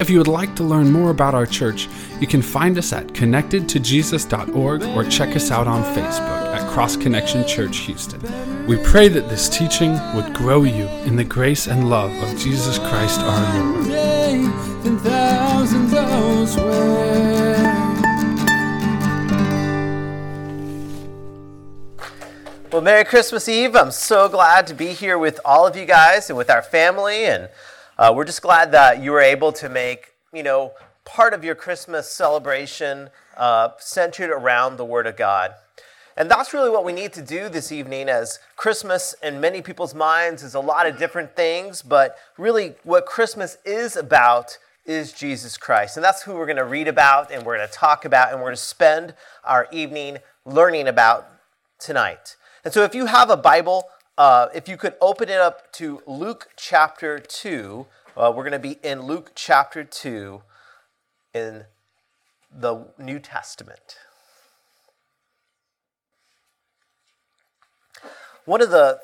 If 0.00 0.10
you 0.10 0.18
would 0.18 0.28
like 0.28 0.56
to 0.56 0.64
learn 0.64 0.90
more 0.90 1.10
about 1.10 1.34
our 1.34 1.46
church, 1.46 1.88
you 2.20 2.26
can 2.26 2.42
find 2.42 2.76
us 2.78 2.92
at 2.92 3.08
connectedtojesus.org 3.08 4.82
or 4.82 5.04
check 5.04 5.36
us 5.36 5.50
out 5.50 5.66
on 5.66 5.82
Facebook 5.94 6.54
at 6.54 6.68
Cross 6.70 6.96
Connection 6.96 7.46
Church 7.46 7.78
Houston. 7.78 8.20
We 8.66 8.76
pray 8.78 9.08
that 9.08 9.28
this 9.28 9.48
teaching 9.48 9.92
would 10.14 10.34
grow 10.34 10.64
you 10.64 10.86
in 11.04 11.16
the 11.16 11.24
grace 11.24 11.66
and 11.66 11.88
love 11.88 12.10
of 12.22 12.38
Jesus 12.38 12.78
Christ 12.78 13.20
our 13.20 13.62
Lord. 13.62 13.86
Well, 22.72 22.80
Merry 22.80 23.04
Christmas 23.04 23.48
Eve. 23.48 23.76
I'm 23.76 23.90
so 23.90 24.30
glad 24.30 24.66
to 24.68 24.74
be 24.74 24.94
here 24.94 25.18
with 25.18 25.38
all 25.44 25.66
of 25.66 25.76
you 25.76 25.84
guys 25.84 26.30
and 26.30 26.38
with 26.38 26.48
our 26.48 26.62
family. 26.62 27.26
And 27.26 27.50
uh, 27.98 28.12
we're 28.14 28.24
just 28.24 28.42
glad 28.42 28.72
that 28.72 29.02
you 29.02 29.12
were 29.12 29.20
able 29.20 29.52
to 29.52 29.68
make, 29.68 30.14
you 30.32 30.42
know, 30.42 30.72
part 31.04 31.34
of 31.34 31.44
your 31.44 31.54
Christmas 31.54 32.10
celebration 32.10 33.10
uh, 33.36 33.70
centered 33.78 34.30
around 34.30 34.76
the 34.76 34.84
Word 34.84 35.06
of 35.06 35.16
God. 35.16 35.52
And 36.16 36.30
that's 36.30 36.52
really 36.52 36.70
what 36.70 36.84
we 36.84 36.92
need 36.92 37.12
to 37.14 37.22
do 37.22 37.48
this 37.48 37.72
evening, 37.72 38.08
as 38.08 38.38
Christmas 38.56 39.14
in 39.22 39.40
many 39.40 39.62
people's 39.62 39.94
minds 39.94 40.42
is 40.42 40.54
a 40.54 40.60
lot 40.60 40.86
of 40.86 40.98
different 40.98 41.34
things, 41.34 41.80
but 41.82 42.16
really 42.36 42.74
what 42.82 43.06
Christmas 43.06 43.56
is 43.64 43.96
about 43.96 44.58
is 44.84 45.12
Jesus 45.12 45.56
Christ. 45.56 45.96
And 45.96 46.04
that's 46.04 46.22
who 46.22 46.34
we're 46.34 46.46
going 46.46 46.56
to 46.56 46.64
read 46.64 46.88
about 46.88 47.30
and 47.30 47.44
we're 47.44 47.56
going 47.56 47.68
to 47.68 47.74
talk 47.74 48.04
about 48.04 48.30
and 48.30 48.38
we're 48.38 48.48
going 48.48 48.56
to 48.56 48.62
spend 48.62 49.14
our 49.44 49.68
evening 49.72 50.18
learning 50.44 50.88
about 50.88 51.28
tonight. 51.78 52.36
And 52.64 52.74
so 52.74 52.84
if 52.84 52.94
you 52.94 53.06
have 53.06 53.30
a 53.30 53.36
Bible, 53.36 53.84
uh, 54.22 54.48
if 54.54 54.68
you 54.68 54.76
could 54.76 54.94
open 55.00 55.28
it 55.28 55.40
up 55.40 55.72
to 55.72 56.00
Luke 56.06 56.50
chapter 56.54 57.18
2, 57.18 57.86
uh, 58.16 58.32
we're 58.32 58.44
going 58.44 58.52
to 58.52 58.58
be 58.60 58.78
in 58.80 59.02
Luke 59.02 59.32
chapter 59.34 59.82
2 59.82 60.42
in 61.34 61.64
the 62.56 62.86
New 62.98 63.18
Testament. 63.18 63.98
One 68.44 68.62
of 68.62 68.70
the 68.70 69.00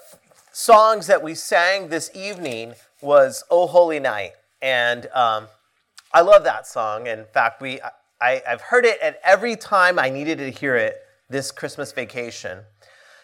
songs 0.52 1.08
that 1.08 1.20
we 1.20 1.34
sang 1.34 1.88
this 1.88 2.12
evening 2.14 2.74
was 3.00 3.42
"Oh 3.50 3.66
Holy 3.66 3.98
Night," 3.98 4.34
and 4.62 5.06
um, 5.06 5.48
I 6.12 6.20
love 6.20 6.44
that 6.44 6.64
song. 6.64 7.08
In 7.08 7.24
fact, 7.24 7.60
we 7.60 7.80
I, 8.20 8.40
I've 8.46 8.60
heard 8.60 8.84
it 8.84 9.00
at 9.02 9.18
every 9.24 9.56
time 9.56 9.98
I 9.98 10.10
needed 10.10 10.38
to 10.38 10.50
hear 10.50 10.76
it 10.76 10.96
this 11.28 11.50
Christmas 11.50 11.90
vacation. 11.90 12.60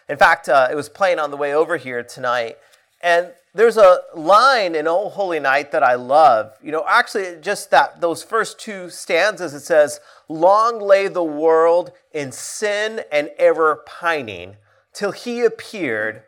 In 0.08 0.16
fact, 0.16 0.48
uh, 0.48 0.68
it 0.70 0.74
was 0.74 0.88
playing 0.88 1.18
on 1.18 1.30
the 1.30 1.36
way 1.36 1.54
over 1.54 1.76
here 1.76 2.02
tonight, 2.02 2.58
and 3.02 3.32
there's 3.54 3.76
a 3.76 4.00
line 4.14 4.74
in 4.74 4.86
"Oh 4.88 5.08
Holy 5.08 5.40
Night" 5.40 5.72
that 5.72 5.82
I 5.82 5.94
love. 5.94 6.52
You 6.62 6.72
know, 6.72 6.84
actually, 6.88 7.36
just 7.40 7.70
that 7.70 8.00
those 8.00 8.22
first 8.22 8.58
two 8.58 8.90
stanzas. 8.90 9.54
It 9.54 9.60
says, 9.60 10.00
"Long 10.28 10.80
lay 10.80 11.08
the 11.08 11.22
world 11.22 11.92
in 12.12 12.32
sin 12.32 13.02
and 13.10 13.30
error 13.38 13.82
pining." 13.86 14.56
till 14.94 15.12
he 15.12 15.44
appeared 15.44 16.22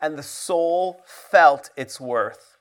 and 0.00 0.16
the 0.16 0.22
soul 0.22 1.02
felt 1.04 1.70
its 1.76 2.00
worth. 2.00 2.56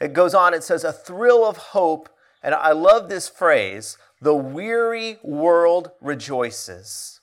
It 0.00 0.12
goes 0.12 0.34
on, 0.34 0.52
it 0.52 0.64
says, 0.64 0.84
a 0.84 0.92
thrill 0.92 1.46
of 1.46 1.56
hope, 1.56 2.08
and 2.42 2.54
I 2.54 2.72
love 2.72 3.08
this 3.08 3.28
phrase 3.28 3.96
the 4.20 4.34
weary 4.34 5.18
world 5.22 5.92
rejoices. 6.00 7.20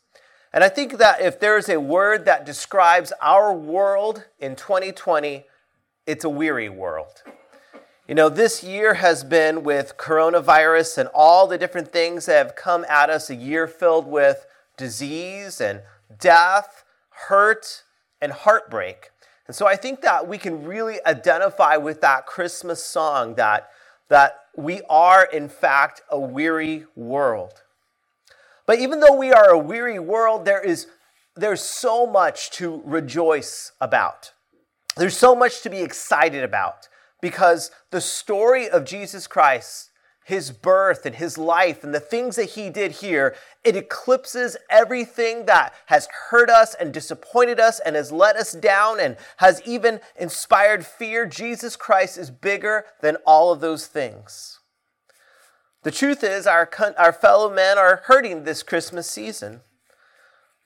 And 0.54 0.64
I 0.64 0.70
think 0.70 0.98
that 0.98 1.22
if 1.22 1.40
there 1.40 1.58
is 1.58 1.70
a 1.70 1.80
word 1.80 2.26
that 2.26 2.46
describes 2.46 3.14
our 3.22 3.54
world 3.54 4.26
in 4.40 4.56
2020, 4.56 5.46
it's 6.06 6.26
a 6.26 6.30
weary 6.30 6.70
world. 6.70 7.24
You 8.08 8.16
know, 8.16 8.28
this 8.28 8.64
year 8.64 8.96
has 8.96 9.24
been 9.24 9.64
with 9.64 9.96
coronavirus 9.98 10.98
and 10.98 11.10
all 11.14 11.48
the 11.48 11.58
different 11.58 11.94
things 11.94 12.26
that 12.26 12.38
have 12.38 12.56
come 12.56 12.86
at 12.90 13.10
us, 13.10 13.30
a 13.30 13.36
year 13.36 13.68
filled 13.68 14.08
with 14.08 14.46
disease 14.76 15.62
and 15.62 15.82
death 16.20 16.84
hurt, 17.28 17.84
and 18.22 18.32
heartbreak. 18.32 19.12
And 19.48 19.56
so 19.56 19.68
I 19.68 19.76
think 19.76 20.02
that 20.02 20.28
we 20.28 20.38
can 20.38 20.64
really 20.64 21.00
identify 21.06 21.78
with 21.78 22.02
that 22.02 22.26
Christmas 22.26 22.84
song 22.84 23.36
that, 23.36 23.70
that 24.10 24.46
we 24.56 24.82
are, 24.90 25.26
in 25.26 25.50
fact, 25.50 26.02
a 26.10 26.20
weary 26.20 26.86
world. 26.96 27.61
But 28.66 28.80
even 28.80 29.00
though 29.00 29.16
we 29.16 29.32
are 29.32 29.50
a 29.50 29.58
weary 29.58 30.00
world, 30.00 30.46
there 30.46 30.62
is 30.62 30.88
there's 31.36 31.62
so 31.62 32.06
much 32.06 32.52
to 32.52 32.82
rejoice 32.84 33.72
about. 33.80 34.34
There's 34.98 35.16
so 35.16 35.34
much 35.34 35.62
to 35.62 35.70
be 35.70 35.82
excited 35.82 36.44
about 36.44 36.90
because 37.22 37.72
the 37.92 38.02
story 38.02 38.70
of 38.70 38.84
Jesus 38.84 39.28
Christ 39.28 39.92
his 40.32 40.52
birth 40.52 41.06
and 41.06 41.16
his 41.16 41.38
life 41.38 41.84
and 41.84 41.94
the 41.94 42.00
things 42.00 42.38
that 42.38 42.52
he 42.52 42.70
did 42.70 42.92
here, 42.94 43.36
it 43.66 43.76
eclipses 43.76 44.56
everything 44.70 45.46
that 45.46 45.74
has 45.88 46.08
hurt 46.30 46.50
us 46.50 46.74
and 46.76 46.94
disappointed 46.94 47.60
us 47.60 47.82
and 47.82 47.98
has 47.98 48.14
let 48.14 48.38
us 48.38 48.54
down 48.54 48.98
and 48.98 49.18
has 49.38 49.62
even 49.66 50.00
inspired 50.18 50.86
fear. 50.86 51.26
Jesus 51.26 51.76
Christ 51.76 52.18
is 52.18 52.32
bigger 52.32 52.86
than 53.02 53.18
all 53.26 53.52
of 53.52 53.60
those 53.60 53.88
things. 53.88 54.61
The 55.84 55.92
truth 55.92 56.24
is, 56.24 56.46
our, 56.46 56.70
our 56.98 57.14
fellow 57.14 57.52
men 57.54 57.78
are 57.78 58.04
hurting 58.06 58.44
this 58.44 58.62
Christmas 58.62 59.10
season. 59.10 59.62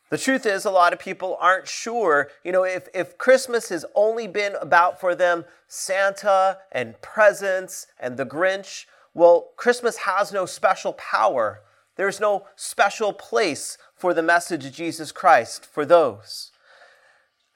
The 0.09 0.17
truth 0.17 0.45
is, 0.45 0.65
a 0.65 0.71
lot 0.71 0.93
of 0.93 0.99
people 0.99 1.37
aren't 1.39 1.67
sure. 1.67 2.29
You 2.43 2.51
know, 2.51 2.63
if, 2.63 2.89
if 2.93 3.17
Christmas 3.17 3.69
has 3.69 3.85
only 3.95 4.27
been 4.27 4.55
about 4.61 4.99
for 4.99 5.15
them 5.15 5.45
Santa 5.67 6.57
and 6.71 7.01
presents 7.01 7.87
and 7.99 8.17
the 8.17 8.25
Grinch, 8.25 8.85
well, 9.13 9.51
Christmas 9.55 9.97
has 9.97 10.33
no 10.33 10.45
special 10.45 10.93
power. 10.93 11.61
There's 11.95 12.19
no 12.19 12.45
special 12.57 13.13
place 13.13 13.77
for 13.95 14.13
the 14.13 14.21
message 14.21 14.65
of 14.65 14.73
Jesus 14.73 15.13
Christ 15.13 15.65
for 15.65 15.85
those. 15.85 16.51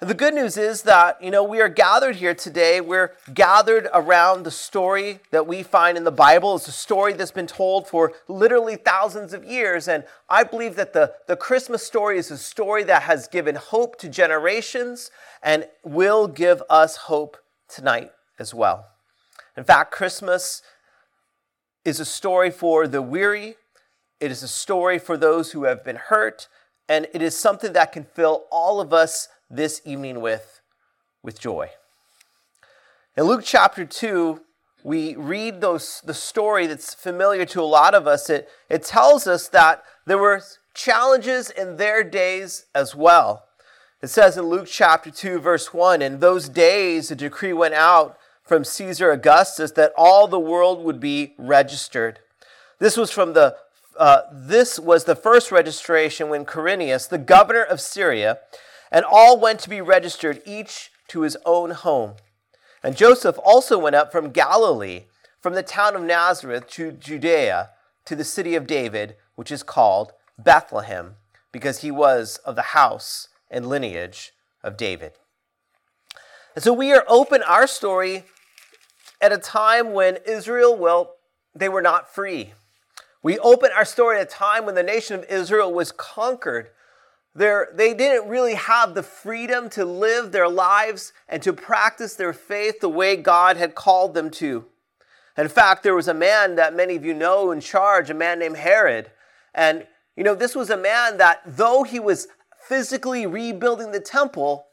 The 0.01 0.13
good 0.13 0.33
news 0.33 0.55
is 0.55 0.83
that, 0.83 1.21
you 1.21 1.29
know, 1.29 1.43
we 1.43 1.59
are 1.59 1.67
gathered 1.67 2.15
here 2.15 2.33
today. 2.33 2.79
We're 2.79 3.11
gathered 3.33 3.89
around 3.93 4.43
the 4.43 4.51
story 4.51 5.19
that 5.31 5.45
we 5.45 5.61
find 5.61 5.97
in 5.97 6.05
the 6.05 6.11
Bible. 6.11 6.55
It's 6.55 6.69
a 6.69 6.71
story 6.71 7.11
that's 7.11 7.31
been 7.31 7.47
told 7.47 7.85
for 7.85 8.13
literally 8.29 8.77
thousands 8.77 9.33
of 9.33 9.43
years. 9.43 9.89
And 9.89 10.05
I 10.29 10.45
believe 10.45 10.77
that 10.77 10.93
the, 10.93 11.15
the 11.27 11.35
Christmas 11.35 11.85
story 11.85 12.17
is 12.17 12.31
a 12.31 12.37
story 12.37 12.85
that 12.85 13.03
has 13.03 13.27
given 13.27 13.55
hope 13.55 13.99
to 13.99 14.07
generations 14.07 15.11
and 15.43 15.67
will 15.83 16.27
give 16.27 16.63
us 16.69 16.95
hope 16.95 17.35
tonight 17.67 18.11
as 18.39 18.53
well. 18.53 18.85
In 19.57 19.65
fact, 19.65 19.91
Christmas 19.91 20.61
is 21.83 21.99
a 21.99 22.05
story 22.05 22.51
for 22.51 22.87
the 22.87 23.01
weary, 23.01 23.55
it 24.21 24.31
is 24.31 24.43
a 24.43 24.47
story 24.47 24.97
for 24.97 25.17
those 25.17 25.51
who 25.51 25.65
have 25.65 25.83
been 25.83 25.97
hurt, 25.97 26.47
and 26.87 27.07
it 27.13 27.21
is 27.21 27.35
something 27.35 27.73
that 27.73 27.91
can 27.91 28.05
fill 28.05 28.45
all 28.49 28.79
of 28.79 28.93
us 28.93 29.27
this 29.49 29.81
evening 29.85 30.21
with, 30.21 30.61
with 31.23 31.39
joy. 31.39 31.69
In 33.17 33.23
Luke 33.23 33.41
chapter 33.43 33.85
2, 33.85 34.41
we 34.83 35.15
read 35.15 35.61
those, 35.61 36.01
the 36.05 36.13
story 36.13 36.67
that's 36.67 36.93
familiar 36.93 37.45
to 37.45 37.61
a 37.61 37.63
lot 37.63 37.93
of 37.93 38.07
us. 38.07 38.29
It, 38.29 38.47
it 38.69 38.83
tells 38.83 39.27
us 39.27 39.47
that 39.49 39.83
there 40.05 40.17
were 40.17 40.41
challenges 40.73 41.49
in 41.49 41.77
their 41.77 42.03
days 42.03 42.65
as 42.73 42.95
well. 42.95 43.45
It 44.01 44.07
says 44.07 44.37
in 44.37 44.45
Luke 44.45 44.67
chapter 44.69 45.11
2, 45.11 45.39
verse 45.39 45.73
1 45.73 46.01
In 46.01 46.19
those 46.19 46.47
days, 46.47 47.11
a 47.11 47.15
decree 47.15 47.51
went 47.51 47.73
out 47.73 48.17
from 48.43 48.63
Caesar 48.63 49.11
Augustus 49.11 49.71
that 49.71 49.93
all 49.97 50.27
the 50.27 50.39
world 50.39 50.83
would 50.83 50.99
be 50.99 51.33
registered. 51.37 52.19
This 52.79 52.95
was 52.95 53.11
from 53.11 53.33
the 53.33 53.55
uh, 53.97 54.21
this 54.31 54.79
was 54.79 55.03
the 55.03 55.15
first 55.15 55.51
registration 55.51 56.29
when 56.29 56.45
Quirinius, 56.45 57.09
the 57.09 57.17
governor 57.17 57.63
of 57.63 57.81
Syria, 57.81 58.39
and 58.91 59.05
all 59.05 59.39
went 59.39 59.59
to 59.61 59.69
be 59.69 59.81
registered, 59.81 60.41
each 60.45 60.91
to 61.09 61.21
his 61.21 61.37
own 61.45 61.71
home. 61.71 62.15
And 62.83 62.95
Joseph 62.95 63.37
also 63.43 63.77
went 63.77 63.95
up 63.95 64.11
from 64.11 64.31
Galilee, 64.31 65.05
from 65.41 65.53
the 65.53 65.63
town 65.63 65.95
of 65.95 66.01
Nazareth 66.01 66.67
to 66.71 66.91
Judea, 66.91 67.71
to 68.05 68.15
the 68.15 68.23
city 68.23 68.55
of 68.55 68.67
David, 68.67 69.15
which 69.35 69.51
is 69.51 69.63
called 69.63 70.13
Bethlehem, 70.37 71.15
because 71.51 71.79
he 71.79 71.91
was 71.91 72.37
of 72.45 72.55
the 72.55 72.61
house 72.61 73.27
and 73.51 73.67
lineage 73.67 74.31
of 74.63 74.77
David. 74.77 75.13
And 76.55 76.63
so 76.63 76.73
we 76.73 76.91
are 76.93 77.05
open 77.07 77.43
our 77.43 77.67
story 77.67 78.25
at 79.21 79.31
a 79.31 79.37
time 79.37 79.93
when 79.93 80.17
Israel, 80.25 80.75
well, 80.75 81.15
they 81.53 81.69
were 81.69 81.81
not 81.81 82.13
free. 82.13 82.53
We 83.21 83.37
open 83.39 83.71
our 83.75 83.85
story 83.85 84.19
at 84.19 84.27
a 84.27 84.29
time 84.29 84.65
when 84.65 84.75
the 84.75 84.83
nation 84.83 85.17
of 85.17 85.25
Israel 85.25 85.73
was 85.73 85.91
conquered. 85.91 86.69
They're, 87.35 87.69
they 87.73 87.93
didn't 87.93 88.27
really 88.27 88.55
have 88.55 88.95
the 88.95 89.03
freedom 89.03 89.69
to 89.71 89.85
live 89.85 90.31
their 90.31 90.49
lives 90.49 91.13
and 91.27 91.41
to 91.43 91.53
practice 91.53 92.15
their 92.15 92.33
faith 92.33 92.79
the 92.79 92.89
way 92.89 93.15
God 93.15 93.57
had 93.57 93.75
called 93.75 94.13
them 94.13 94.29
to. 94.31 94.65
In 95.37 95.47
fact, 95.47 95.83
there 95.83 95.95
was 95.95 96.07
a 96.07 96.13
man 96.13 96.55
that 96.55 96.75
many 96.75 96.95
of 96.95 97.05
you 97.05 97.13
know 97.13 97.51
in 97.51 97.61
charge, 97.61 98.09
a 98.09 98.13
man 98.13 98.39
named 98.39 98.57
Herod. 98.57 99.11
And, 99.53 99.87
you 100.17 100.23
know, 100.23 100.35
this 100.35 100.55
was 100.55 100.69
a 100.69 100.77
man 100.77 101.17
that, 101.17 101.41
though 101.45 101.83
he 101.83 101.99
was 101.99 102.27
physically 102.61 103.25
rebuilding 103.25 103.91
the 103.91 104.01
temple, 104.01 104.65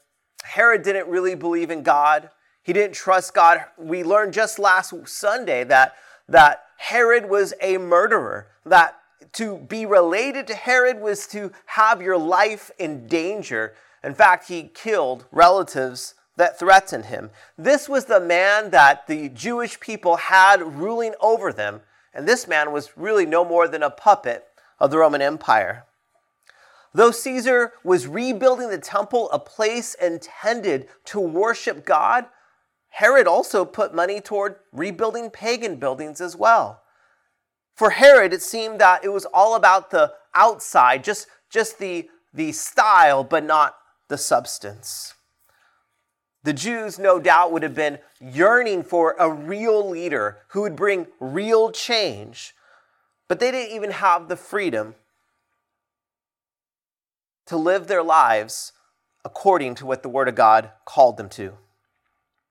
Herod 0.43 0.81
didn't 0.81 1.07
really 1.07 1.35
believe 1.35 1.71
in 1.71 1.83
God. 1.83 2.29
He 2.63 2.73
didn't 2.73 2.95
trust 2.95 3.33
God. 3.33 3.63
We 3.77 4.03
learned 4.03 4.33
just 4.33 4.59
last 4.59 4.93
Sunday 5.07 5.63
that, 5.63 5.95
that 6.27 6.65
Herod 6.77 7.29
was 7.29 7.53
a 7.61 7.77
murderer, 7.77 8.47
that 8.65 8.96
to 9.33 9.57
be 9.57 9.85
related 9.85 10.47
to 10.47 10.55
Herod 10.55 11.01
was 11.01 11.27
to 11.27 11.51
have 11.67 12.01
your 12.01 12.17
life 12.17 12.71
in 12.77 13.07
danger. 13.07 13.73
In 14.03 14.13
fact, 14.13 14.47
he 14.47 14.63
killed 14.73 15.25
relatives 15.31 16.13
that 16.37 16.57
threatened 16.57 17.05
him. 17.05 17.31
This 17.57 17.89
was 17.89 18.05
the 18.05 18.19
man 18.19 18.69
that 18.69 19.07
the 19.07 19.29
Jewish 19.29 19.79
people 19.79 20.17
had 20.17 20.77
ruling 20.77 21.13
over 21.19 21.51
them, 21.51 21.81
and 22.13 22.27
this 22.27 22.47
man 22.47 22.71
was 22.71 22.95
really 22.95 23.25
no 23.25 23.43
more 23.43 23.67
than 23.67 23.83
a 23.83 23.89
puppet 23.89 24.45
of 24.79 24.91
the 24.91 24.99
Roman 24.99 25.21
Empire. 25.21 25.85
Though 26.93 27.11
Caesar 27.11 27.73
was 27.83 28.07
rebuilding 28.07 28.69
the 28.69 28.77
temple, 28.77 29.29
a 29.31 29.39
place 29.39 29.93
intended 29.95 30.87
to 31.05 31.19
worship 31.19 31.85
God, 31.85 32.25
Herod 32.89 33.27
also 33.27 33.65
put 33.65 33.93
money 33.93 34.21
toward 34.21 34.55
rebuilding 34.71 35.29
pagan 35.29 35.75
buildings 35.75 36.21
as 36.21 36.35
well. 36.35 36.81
For 37.77 37.91
Herod, 37.91 38.33
it 38.33 38.41
seemed 38.41 38.81
that 38.81 39.05
it 39.05 39.09
was 39.09 39.25
all 39.25 39.55
about 39.55 39.91
the 39.91 40.11
outside, 40.33 41.03
just, 41.03 41.27
just 41.47 41.77
the, 41.77 42.09
the 42.33 42.51
style, 42.51 43.23
but 43.23 43.43
not 43.43 43.77
the 44.07 44.17
substance. 44.17 45.13
The 46.43 46.53
Jews, 46.53 46.97
no 46.97 47.19
doubt, 47.19 47.51
would 47.51 47.61
have 47.61 47.75
been 47.75 47.99
yearning 48.19 48.81
for 48.81 49.15
a 49.19 49.31
real 49.31 49.87
leader 49.87 50.39
who 50.49 50.61
would 50.61 50.75
bring 50.75 51.05
real 51.19 51.69
change, 51.69 52.55
but 53.27 53.39
they 53.39 53.51
didn't 53.51 53.75
even 53.75 53.91
have 53.91 54.27
the 54.27 54.37
freedom 54.37 54.95
to 57.45 57.57
live 57.57 57.85
their 57.85 58.03
lives 58.03 58.73
according 59.23 59.75
to 59.75 59.85
what 59.85 60.01
the 60.01 60.09
Word 60.09 60.27
of 60.27 60.33
God 60.33 60.71
called 60.85 61.17
them 61.17 61.29
to. 61.29 61.53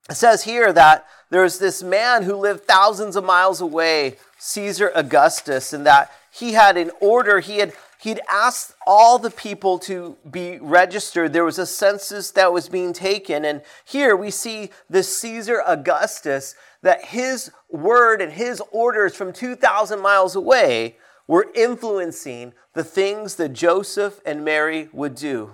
It 0.09 0.15
says 0.15 0.43
here 0.43 0.71
that 0.73 1.05
there's 1.29 1.59
this 1.59 1.83
man 1.83 2.23
who 2.23 2.35
lived 2.35 2.65
thousands 2.65 3.15
of 3.15 3.23
miles 3.23 3.59
away, 3.59 4.15
Caesar 4.37 4.91
Augustus, 4.95 5.73
and 5.73 5.85
that 5.85 6.11
he 6.31 6.53
had 6.53 6.77
an 6.77 6.91
order, 7.01 7.39
he 7.39 7.57
had 7.57 7.73
he'd 7.99 8.21
asked 8.29 8.73
all 8.85 9.19
the 9.19 9.31
people 9.31 9.79
to 9.79 10.15
be 10.29 10.59
registered. 10.59 11.33
There 11.33 11.43
was 11.43 11.59
a 11.59 11.65
census 11.65 12.31
that 12.31 12.53
was 12.53 12.69
being 12.69 12.93
taken. 12.93 13.43
And 13.43 13.61
here 13.85 14.15
we 14.15 14.31
see 14.31 14.69
this 14.89 15.17
Caesar 15.19 15.63
Augustus, 15.65 16.55
that 16.83 17.05
his 17.05 17.51
word 17.69 18.21
and 18.21 18.31
his 18.31 18.61
orders 18.71 19.15
from 19.15 19.33
2,000 19.33 19.99
miles 19.99 20.35
away 20.35 20.97
were 21.27 21.47
influencing 21.55 22.53
the 22.73 22.83
things 22.83 23.35
that 23.35 23.49
Joseph 23.49 24.21
and 24.25 24.45
Mary 24.45 24.89
would 24.93 25.15
do. 25.15 25.53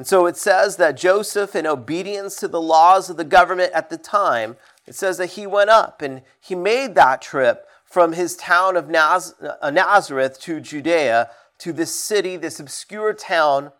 And 0.00 0.06
so 0.06 0.24
it 0.24 0.38
says 0.38 0.76
that 0.76 0.96
Joseph, 0.96 1.54
in 1.54 1.66
obedience 1.66 2.36
to 2.36 2.48
the 2.48 2.58
laws 2.58 3.10
of 3.10 3.18
the 3.18 3.22
government 3.22 3.74
at 3.74 3.90
the 3.90 3.98
time, 3.98 4.56
it 4.86 4.94
says 4.94 5.18
that 5.18 5.32
he 5.32 5.46
went 5.46 5.68
up 5.68 6.00
and 6.00 6.22
he 6.40 6.54
made 6.54 6.94
that 6.94 7.20
trip 7.20 7.66
from 7.84 8.14
his 8.14 8.34
town 8.34 8.78
of 8.78 8.88
Naz- 8.88 9.34
uh, 9.60 9.70
Nazareth 9.70 10.40
to 10.40 10.58
Judea 10.58 11.28
to 11.58 11.74
this 11.74 11.94
city, 11.94 12.38
this 12.38 12.58
obscure 12.58 13.12
town 13.12 13.72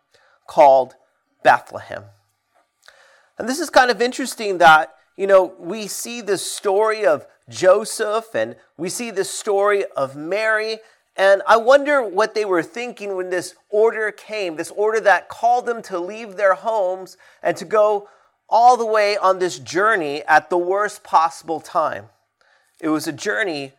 called 0.47 0.95
Bethlehem. 1.43 2.05
And 3.39 3.49
this 3.49 3.59
is 3.59 3.71
kind 3.71 3.91
of 3.91 4.03
interesting 4.03 4.59
that, 4.59 4.93
you 5.17 5.27
know, 5.27 5.55
we 5.59 5.87
see 5.87 6.21
this 6.21 6.45
story 6.45 7.07
of 7.07 7.25
Joseph 7.49 8.35
and 8.35 8.57
we 8.77 8.91
see 8.91 9.11
this 9.11 9.31
story 9.31 9.87
of 9.97 10.17
Mary 10.17 10.81
and 11.21 11.43
I 11.47 11.59
wonder 11.59 12.03
what 12.03 12.35
they 12.35 12.47
were 12.47 12.63
thinking 12.63 13.15
when 13.15 13.29
this 13.29 13.55
order 13.69 14.11
came, 14.11 14.57
this 14.57 14.71
order 14.71 15.01
that 15.01 15.29
called 15.29 15.67
them 15.67 15.83
to 15.83 15.99
leave 15.99 16.37
their 16.37 16.55
homes 16.55 17.19
and 17.43 17.59
to 17.59 17.67
go 17.67 18.09
all 18.49 18.79
the 18.79 18.87
way 18.87 19.19
on 19.19 19.39
this 19.39 19.59
journey 19.59 20.23
at 20.23 20.49
the 20.49 20.57
worst 20.57 21.05
possible 21.05 21.61
time. 21.61 22.07
It 22.81 22.89
was 22.89 23.07
a 23.07 23.13
journey 23.13 23.75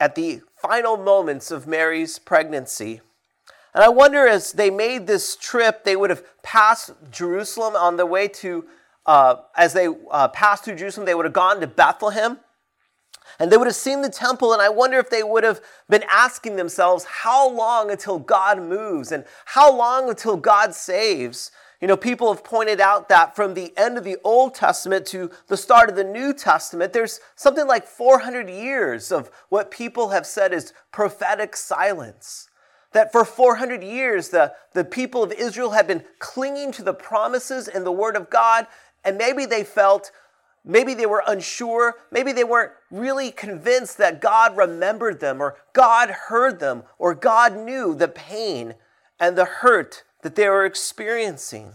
at 0.00 0.14
the 0.14 0.40
final 0.56 0.96
moments 0.96 1.50
of 1.50 1.66
Mary's 1.66 2.18
pregnancy. 2.18 3.02
And 3.74 3.84
I 3.84 3.90
wonder 3.90 4.26
as 4.26 4.52
they 4.52 4.70
made 4.70 5.06
this 5.06 5.36
trip, 5.36 5.84
they 5.84 5.96
would 5.96 6.08
have 6.08 6.24
passed 6.42 6.92
Jerusalem 7.10 7.76
on 7.76 7.98
the 7.98 8.06
way 8.06 8.26
to, 8.26 8.64
uh, 9.04 9.34
as 9.54 9.74
they 9.74 9.88
uh, 10.10 10.28
passed 10.28 10.64
through 10.64 10.76
Jerusalem, 10.76 11.04
they 11.04 11.14
would 11.14 11.26
have 11.26 11.34
gone 11.34 11.60
to 11.60 11.66
Bethlehem 11.66 12.38
and 13.38 13.50
they 13.50 13.56
would 13.56 13.66
have 13.66 13.76
seen 13.76 14.02
the 14.02 14.08
temple, 14.08 14.52
and 14.52 14.62
I 14.62 14.68
wonder 14.68 14.98
if 14.98 15.10
they 15.10 15.22
would 15.22 15.44
have 15.44 15.60
been 15.88 16.04
asking 16.10 16.56
themselves, 16.56 17.04
how 17.04 17.48
long 17.48 17.90
until 17.90 18.18
God 18.18 18.60
moves 18.60 19.12
and 19.12 19.24
how 19.44 19.74
long 19.74 20.08
until 20.08 20.36
God 20.36 20.74
saves? 20.74 21.50
You 21.80 21.88
know, 21.88 21.96
people 21.96 22.32
have 22.32 22.42
pointed 22.42 22.80
out 22.80 23.08
that 23.10 23.36
from 23.36 23.52
the 23.52 23.72
end 23.76 23.98
of 23.98 24.04
the 24.04 24.16
Old 24.24 24.54
Testament 24.54 25.04
to 25.06 25.30
the 25.48 25.58
start 25.58 25.90
of 25.90 25.96
the 25.96 26.04
New 26.04 26.32
Testament, 26.32 26.92
there's 26.92 27.20
something 27.34 27.66
like 27.66 27.86
400 27.86 28.48
years 28.48 29.12
of 29.12 29.30
what 29.50 29.70
people 29.70 30.08
have 30.08 30.26
said 30.26 30.54
is 30.54 30.72
prophetic 30.90 31.54
silence. 31.54 32.48
That 32.92 33.12
for 33.12 33.26
400 33.26 33.82
years, 33.82 34.30
the, 34.30 34.54
the 34.72 34.84
people 34.84 35.22
of 35.22 35.32
Israel 35.32 35.72
had 35.72 35.86
been 35.86 36.04
clinging 36.18 36.72
to 36.72 36.82
the 36.82 36.94
promises 36.94 37.68
and 37.68 37.84
the 37.84 37.92
Word 37.92 38.16
of 38.16 38.30
God, 38.30 38.66
and 39.04 39.18
maybe 39.18 39.44
they 39.44 39.62
felt, 39.62 40.10
Maybe 40.68 40.94
they 40.94 41.06
were 41.06 41.22
unsure. 41.24 41.94
Maybe 42.10 42.32
they 42.32 42.42
weren't 42.42 42.72
really 42.90 43.30
convinced 43.30 43.98
that 43.98 44.20
God 44.20 44.56
remembered 44.56 45.20
them 45.20 45.40
or 45.40 45.56
God 45.72 46.10
heard 46.10 46.58
them 46.58 46.82
or 46.98 47.14
God 47.14 47.56
knew 47.56 47.94
the 47.94 48.08
pain 48.08 48.74
and 49.20 49.38
the 49.38 49.44
hurt 49.44 50.02
that 50.22 50.34
they 50.34 50.48
were 50.48 50.64
experiencing. 50.64 51.74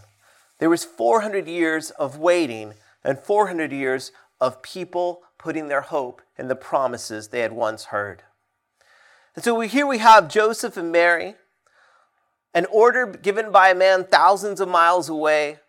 There 0.58 0.68
was 0.68 0.84
400 0.84 1.48
years 1.48 1.90
of 1.92 2.18
waiting 2.18 2.74
and 3.02 3.18
400 3.18 3.72
years 3.72 4.12
of 4.38 4.62
people 4.62 5.22
putting 5.38 5.68
their 5.68 5.80
hope 5.80 6.20
in 6.36 6.48
the 6.48 6.54
promises 6.54 7.28
they 7.28 7.40
had 7.40 7.52
once 7.52 7.86
heard. 7.86 8.22
And 9.34 9.42
so 9.42 9.54
we, 9.54 9.68
here 9.68 9.86
we 9.86 9.98
have 9.98 10.28
Joseph 10.28 10.76
and 10.76 10.92
Mary, 10.92 11.36
an 12.52 12.66
order 12.66 13.06
given 13.06 13.50
by 13.50 13.70
a 13.70 13.74
man 13.74 14.04
thousands 14.04 14.60
of 14.60 14.68
miles 14.68 15.08
away 15.08 15.60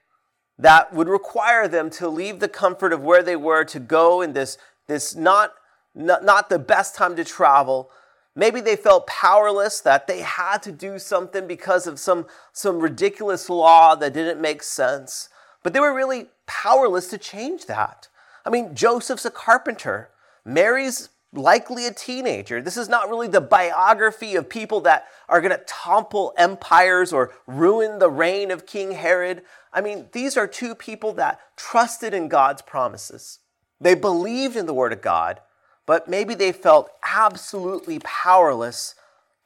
that 0.58 0.94
would 0.94 1.08
require 1.08 1.68
them 1.68 1.90
to 1.92 2.08
leave 2.08 2.40
the 2.40 2.48
comfort 2.48 2.94
of 2.94 3.02
where 3.02 3.24
they 3.24 3.36
were 3.36 3.64
to 3.66 3.80
go 3.80 4.22
in 4.22 4.34
this, 4.34 4.58
this 4.88 5.16
not, 5.16 5.54
not, 5.96 6.24
not 6.24 6.50
the 6.50 6.60
best 6.60 6.96
time 6.96 7.16
to 7.16 7.24
travel. 7.24 7.90
Maybe 8.36 8.62
they 8.62 8.76
felt 8.76 9.08
powerless, 9.08 9.80
that 9.82 10.08
they 10.08 10.22
had 10.22 10.64
to 10.64 10.72
do 10.72 10.98
something 11.00 11.48
because 11.48 11.86
of 11.86 12.00
some, 12.00 12.26
some 12.52 12.80
ridiculous 12.80 13.50
law 13.50 13.96
that 13.96 14.14
didn't 14.14 14.42
make 14.42 14.64
sense. 14.64 15.30
But 15.62 15.74
they 15.74 15.80
were 15.80 15.94
really 15.94 16.28
powerless 16.46 17.10
to 17.10 17.18
change 17.18 17.66
that. 17.68 18.08
I 18.46 18.50
mean, 18.50 18.76
Joseph's 18.76 19.26
a 19.26 19.32
carpenter. 19.32 20.10
Mary's 20.46 21.10
likely 21.34 21.86
a 21.86 21.94
teenager. 21.94 22.62
This 22.62 22.78
is 22.78 22.88
not 22.88 23.10
really 23.10 23.28
the 23.28 23.42
biography 23.42 24.36
of 24.36 24.50
people 24.50 24.82
that 24.82 25.08
are 25.28 25.42
going 25.42 25.52
to 25.52 25.64
topple 25.66 26.34
empires 26.38 27.12
or 27.12 27.34
ruin 27.48 28.00
the 28.00 28.10
reign 28.10 28.52
of 28.52 28.66
King 28.66 28.92
Herod. 28.92 29.42
I 29.72 29.82
mean, 29.82 30.08
these 30.12 30.38
are 30.38 30.48
two 30.48 30.76
people 30.76 31.14
that 31.14 31.40
trusted 31.58 32.14
in 32.14 32.28
God's 32.28 32.62
promises. 32.62 33.40
They 33.82 33.96
believed 33.96 34.56
in 34.56 34.66
the 34.66 34.74
Word 34.74 34.94
of 34.94 35.02
God, 35.02 35.42
but 35.86 36.08
maybe 36.08 36.36
they 36.36 36.52
felt 36.52 36.90
absolutely 37.06 38.00
powerless 38.00 38.96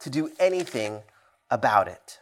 to 0.00 0.10
do 0.10 0.30
anything 0.38 1.02
about 1.50 1.88
it. 1.88 2.18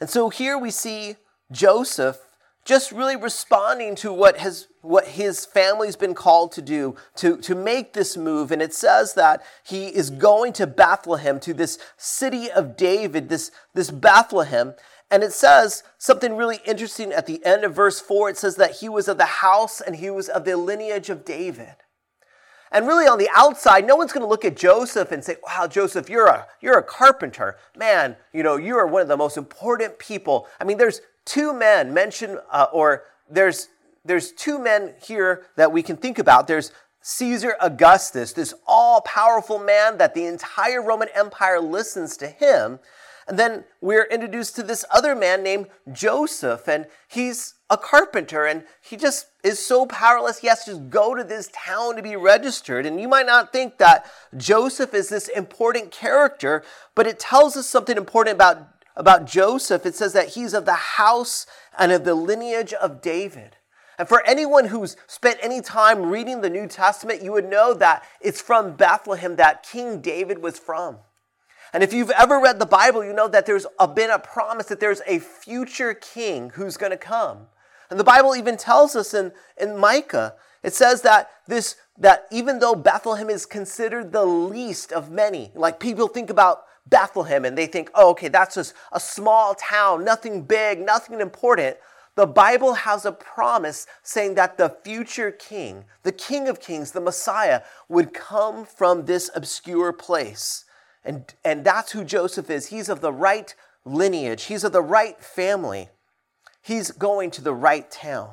And 0.00 0.10
so 0.10 0.28
here 0.28 0.58
we 0.58 0.70
see 0.70 1.16
Joseph 1.50 2.18
just 2.66 2.90
really 2.90 3.16
responding 3.16 3.94
to 3.94 4.12
what 4.12 4.38
has 4.38 4.66
what 4.82 5.06
his 5.06 5.46
family's 5.46 5.96
been 5.96 6.14
called 6.14 6.52
to 6.52 6.60
do 6.60 6.94
to, 7.14 7.38
to 7.38 7.54
make 7.54 7.92
this 7.92 8.16
move 8.16 8.52
and 8.52 8.60
it 8.60 8.74
says 8.74 9.14
that 9.14 9.42
he 9.64 9.86
is 9.86 10.10
going 10.10 10.52
to 10.52 10.66
bethlehem 10.66 11.40
to 11.40 11.54
this 11.54 11.78
city 11.96 12.50
of 12.50 12.76
david 12.76 13.28
this, 13.28 13.50
this 13.74 13.90
bethlehem 13.90 14.74
and 15.10 15.22
it 15.22 15.32
says 15.32 15.84
something 15.96 16.36
really 16.36 16.58
interesting 16.66 17.12
at 17.12 17.26
the 17.26 17.44
end 17.44 17.64
of 17.64 17.74
verse 17.74 18.00
4 18.00 18.30
it 18.30 18.36
says 18.36 18.56
that 18.56 18.76
he 18.76 18.88
was 18.88 19.08
of 19.08 19.16
the 19.16 19.24
house 19.24 19.80
and 19.80 19.96
he 19.96 20.10
was 20.10 20.28
of 20.28 20.44
the 20.44 20.56
lineage 20.56 21.08
of 21.08 21.24
david 21.24 21.76
and 22.72 22.86
really 22.86 23.06
on 23.06 23.18
the 23.18 23.30
outside, 23.34 23.86
no 23.86 23.94
one's 23.94 24.12
going 24.12 24.24
to 24.24 24.28
look 24.28 24.44
at 24.44 24.56
Joseph 24.56 25.12
and 25.12 25.24
say, 25.24 25.36
"Wow, 25.46 25.68
Joseph, 25.68 26.10
you're 26.10 26.26
a 26.26 26.46
you're 26.60 26.76
a 26.76 26.82
carpenter. 26.82 27.56
Man, 27.76 28.16
you 28.32 28.42
know, 28.42 28.56
you 28.56 28.76
are 28.76 28.88
one 28.88 29.02
of 29.02 29.08
the 29.08 29.16
most 29.16 29.36
important 29.36 30.00
people." 30.00 30.48
I 30.60 30.64
mean, 30.64 30.76
there's 30.76 31.00
two 31.26 31.52
men 31.52 31.92
mentioned, 31.92 32.38
uh, 32.50 32.68
or 32.72 33.02
there's 33.28 33.68
there's 34.06 34.32
two 34.32 34.58
men 34.58 34.94
here 35.04 35.46
that 35.56 35.72
we 35.72 35.82
can 35.82 35.96
think 35.96 36.18
about. 36.18 36.46
There's 36.46 36.72
Caesar 37.02 37.56
Augustus, 37.60 38.32
this 38.32 38.54
all 38.66 39.00
powerful 39.02 39.58
man 39.58 39.98
that 39.98 40.14
the 40.14 40.24
entire 40.26 40.82
Roman 40.82 41.08
Empire 41.14 41.60
listens 41.60 42.16
to 42.16 42.26
him. 42.26 42.78
And 43.28 43.38
then 43.38 43.64
we're 43.80 44.04
introduced 44.04 44.54
to 44.56 44.62
this 44.62 44.84
other 44.92 45.16
man 45.16 45.42
named 45.42 45.66
Joseph, 45.92 46.68
and 46.68 46.86
he's 47.08 47.54
a 47.68 47.76
carpenter, 47.76 48.44
and 48.46 48.62
he 48.80 48.96
just 48.96 49.26
is 49.42 49.64
so 49.64 49.86
powerless. 49.86 50.38
He 50.38 50.46
has 50.46 50.64
to 50.64 50.72
just 50.72 50.90
go 50.90 51.14
to 51.14 51.24
this 51.24 51.50
town 51.52 51.96
to 51.96 52.02
be 52.02 52.14
registered. 52.14 52.86
And 52.86 53.00
you 53.00 53.08
might 53.08 53.26
not 53.26 53.52
think 53.52 53.78
that 53.78 54.06
Joseph 54.36 54.94
is 54.94 55.08
this 55.08 55.26
important 55.26 55.90
character, 55.90 56.62
but 56.94 57.08
it 57.08 57.18
tells 57.18 57.56
us 57.56 57.66
something 57.66 57.96
important 57.96 58.36
about, 58.36 58.75
about 58.96 59.26
Joseph. 59.26 59.84
It 59.84 59.94
says 59.94 60.12
that 60.14 60.30
he's 60.30 60.54
of 60.54 60.64
the 60.64 60.74
house 60.74 61.46
and 61.78 61.92
of 61.92 62.04
the 62.04 62.14
lineage 62.14 62.72
of 62.72 63.00
David. 63.02 63.56
And 63.98 64.08
for 64.08 64.22
anyone 64.26 64.66
who's 64.66 64.96
spent 65.06 65.38
any 65.42 65.60
time 65.60 66.06
reading 66.06 66.40
the 66.40 66.50
New 66.50 66.66
Testament, 66.66 67.22
you 67.22 67.32
would 67.32 67.48
know 67.48 67.72
that 67.74 68.04
it's 68.20 68.40
from 68.40 68.76
Bethlehem 68.76 69.36
that 69.36 69.62
King 69.62 70.00
David 70.00 70.42
was 70.42 70.58
from. 70.58 70.98
And 71.72 71.82
if 71.82 71.92
you've 71.92 72.10
ever 72.10 72.38
read 72.38 72.58
the 72.58 72.66
Bible, 72.66 73.04
you 73.04 73.12
know 73.12 73.28
that 73.28 73.46
there's 73.46 73.66
a, 73.78 73.88
been 73.88 74.10
a 74.10 74.18
promise 74.18 74.66
that 74.66 74.80
there's 74.80 75.02
a 75.06 75.18
future 75.18 75.94
king 75.94 76.50
who's 76.50 76.76
going 76.76 76.92
to 76.92 76.98
come. 76.98 77.46
And 77.90 77.98
the 77.98 78.04
Bible 78.04 78.34
even 78.36 78.56
tells 78.56 78.96
us 78.96 79.14
in, 79.14 79.32
in 79.58 79.76
Micah, 79.76 80.34
it 80.62 80.74
says 80.74 81.02
that 81.02 81.30
this 81.46 81.76
that 81.98 82.26
even 82.30 82.58
though 82.58 82.74
Bethlehem 82.74 83.30
is 83.30 83.46
considered 83.46 84.12
the 84.12 84.24
least 84.24 84.92
of 84.92 85.10
many, 85.10 85.50
like 85.54 85.80
people 85.80 86.08
think 86.08 86.28
about 86.28 86.64
Bethlehem 86.86 87.44
and 87.44 87.56
they 87.56 87.66
think, 87.66 87.90
oh, 87.94 88.10
okay, 88.10 88.28
that's 88.28 88.54
just 88.54 88.74
a 88.92 89.00
small 89.00 89.54
town, 89.54 90.04
nothing 90.04 90.42
big, 90.42 90.80
nothing 90.80 91.20
important. 91.20 91.76
The 92.14 92.26
Bible 92.26 92.74
has 92.74 93.04
a 93.04 93.12
promise 93.12 93.86
saying 94.02 94.36
that 94.36 94.56
the 94.56 94.74
future 94.84 95.30
king, 95.30 95.84
the 96.02 96.12
King 96.12 96.48
of 96.48 96.60
Kings, 96.60 96.92
the 96.92 97.00
Messiah, 97.00 97.62
would 97.88 98.14
come 98.14 98.64
from 98.64 99.04
this 99.04 99.30
obscure 99.34 99.92
place. 99.92 100.64
And, 101.04 101.34
and 101.44 101.64
that's 101.64 101.92
who 101.92 102.04
Joseph 102.04 102.48
is. 102.50 102.68
He's 102.68 102.88
of 102.88 103.00
the 103.00 103.12
right 103.12 103.54
lineage, 103.84 104.44
he's 104.44 104.64
of 104.64 104.72
the 104.72 104.82
right 104.82 105.22
family. 105.22 105.90
He's 106.62 106.90
going 106.90 107.30
to 107.32 107.42
the 107.42 107.54
right 107.54 107.88
town. 107.88 108.30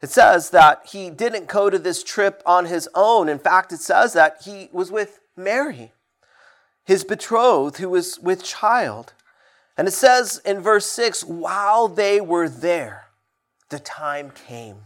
It 0.00 0.10
says 0.10 0.50
that 0.50 0.86
he 0.92 1.10
didn't 1.10 1.48
go 1.48 1.70
to 1.70 1.78
this 1.78 2.04
trip 2.04 2.40
on 2.46 2.66
his 2.66 2.88
own. 2.94 3.28
In 3.28 3.40
fact, 3.40 3.72
it 3.72 3.80
says 3.80 4.12
that 4.12 4.42
he 4.44 4.68
was 4.70 4.92
with 4.92 5.18
Mary, 5.36 5.92
his 6.88 7.04
betrothed, 7.04 7.76
who 7.76 7.90
was 7.90 8.18
with 8.18 8.42
child. 8.42 9.12
And 9.76 9.86
it 9.86 9.90
says 9.90 10.40
in 10.42 10.60
verse 10.60 10.86
6 10.86 11.22
while 11.22 11.86
they 11.86 12.18
were 12.18 12.48
there, 12.48 13.08
the 13.68 13.78
time 13.78 14.30
came. 14.30 14.76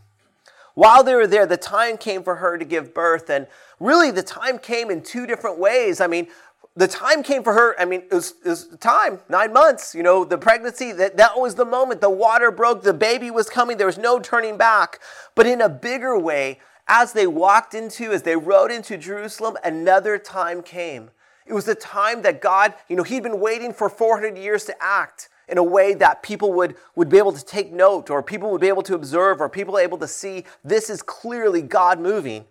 While 0.75 1.05
they 1.05 1.15
were 1.15 1.29
there, 1.29 1.47
the 1.47 1.57
time 1.57 1.97
came 1.97 2.25
for 2.25 2.35
her 2.37 2.59
to 2.59 2.65
give 2.65 2.93
birth. 2.93 3.31
And 3.31 3.47
really, 3.79 4.11
the 4.11 4.25
time 4.25 4.59
came 4.59 4.91
in 4.91 5.03
two 5.03 5.29
different 5.29 5.61
ways. 5.61 6.01
I 6.01 6.09
mean, 6.09 6.27
the 6.75 6.89
time 6.89 7.23
came 7.23 7.45
for 7.45 7.53
her. 7.53 7.81
I 7.81 7.85
mean, 7.85 8.03
it 8.11 8.15
was, 8.15 8.35
it 8.45 8.49
was 8.49 8.67
time, 8.81 9.21
nine 9.29 9.53
months. 9.53 9.95
You 9.95 10.03
know, 10.03 10.25
the 10.25 10.39
pregnancy, 10.39 10.91
that, 10.91 11.19
that 11.19 11.39
was 11.39 11.55
the 11.55 11.65
moment. 11.65 12.01
The 12.01 12.11
water 12.11 12.51
broke, 12.51 12.83
the 12.83 12.93
baby 12.93 13.31
was 13.31 13.49
coming, 13.49 13.77
there 13.77 13.87
was 13.87 13.97
no 13.97 14.19
turning 14.19 14.57
back. 14.57 14.99
But 15.37 15.47
in 15.47 15.61
a 15.61 15.69
bigger 15.69 16.19
way, 16.19 16.59
as 16.89 17.13
they 17.13 17.29
walked 17.29 17.75
into, 17.75 18.11
as 18.11 18.23
they 18.23 18.35
rode 18.35 18.73
into 18.73 18.99
Jerusalem, 18.99 19.57
another 19.63 20.19
time 20.19 20.65
came. 20.65 21.11
It 21.47 21.53
was 21.53 21.65
the 21.65 21.75
time 21.75 22.23
that 22.23 22.41
God, 22.41 22.75
you 22.89 22.97
know, 22.97 23.03
He'd 23.03 23.23
been 23.23 23.41
waiting 23.41 23.73
for 23.73 23.89
400 23.89 24.37
years 24.39 24.65
to 24.65 24.77
act 24.81 25.29
in 25.49 25.59
a 25.59 25.63
way 25.63 25.95
that 25.95 26.23
people 26.23 26.53
would, 26.55 26.77
would 26.95 27.09
be 27.09 27.19
able 27.19 27.33
to 27.33 27.45
take 27.45 27.73
note, 27.73 28.11
or 28.11 28.23
people 28.23 28.51
would 28.51 28.61
be 28.61 28.69
able 28.69 28.83
to 28.85 28.95
observe, 28.95 29.41
or 29.41 29.49
people 29.49 29.79
able 29.79 29.99
to 29.99 30.09
see 30.09 30.45
this 30.65 30.89
is 30.89 31.03
clearly 31.03 31.63
God 31.63 32.01
moving. 32.01 32.45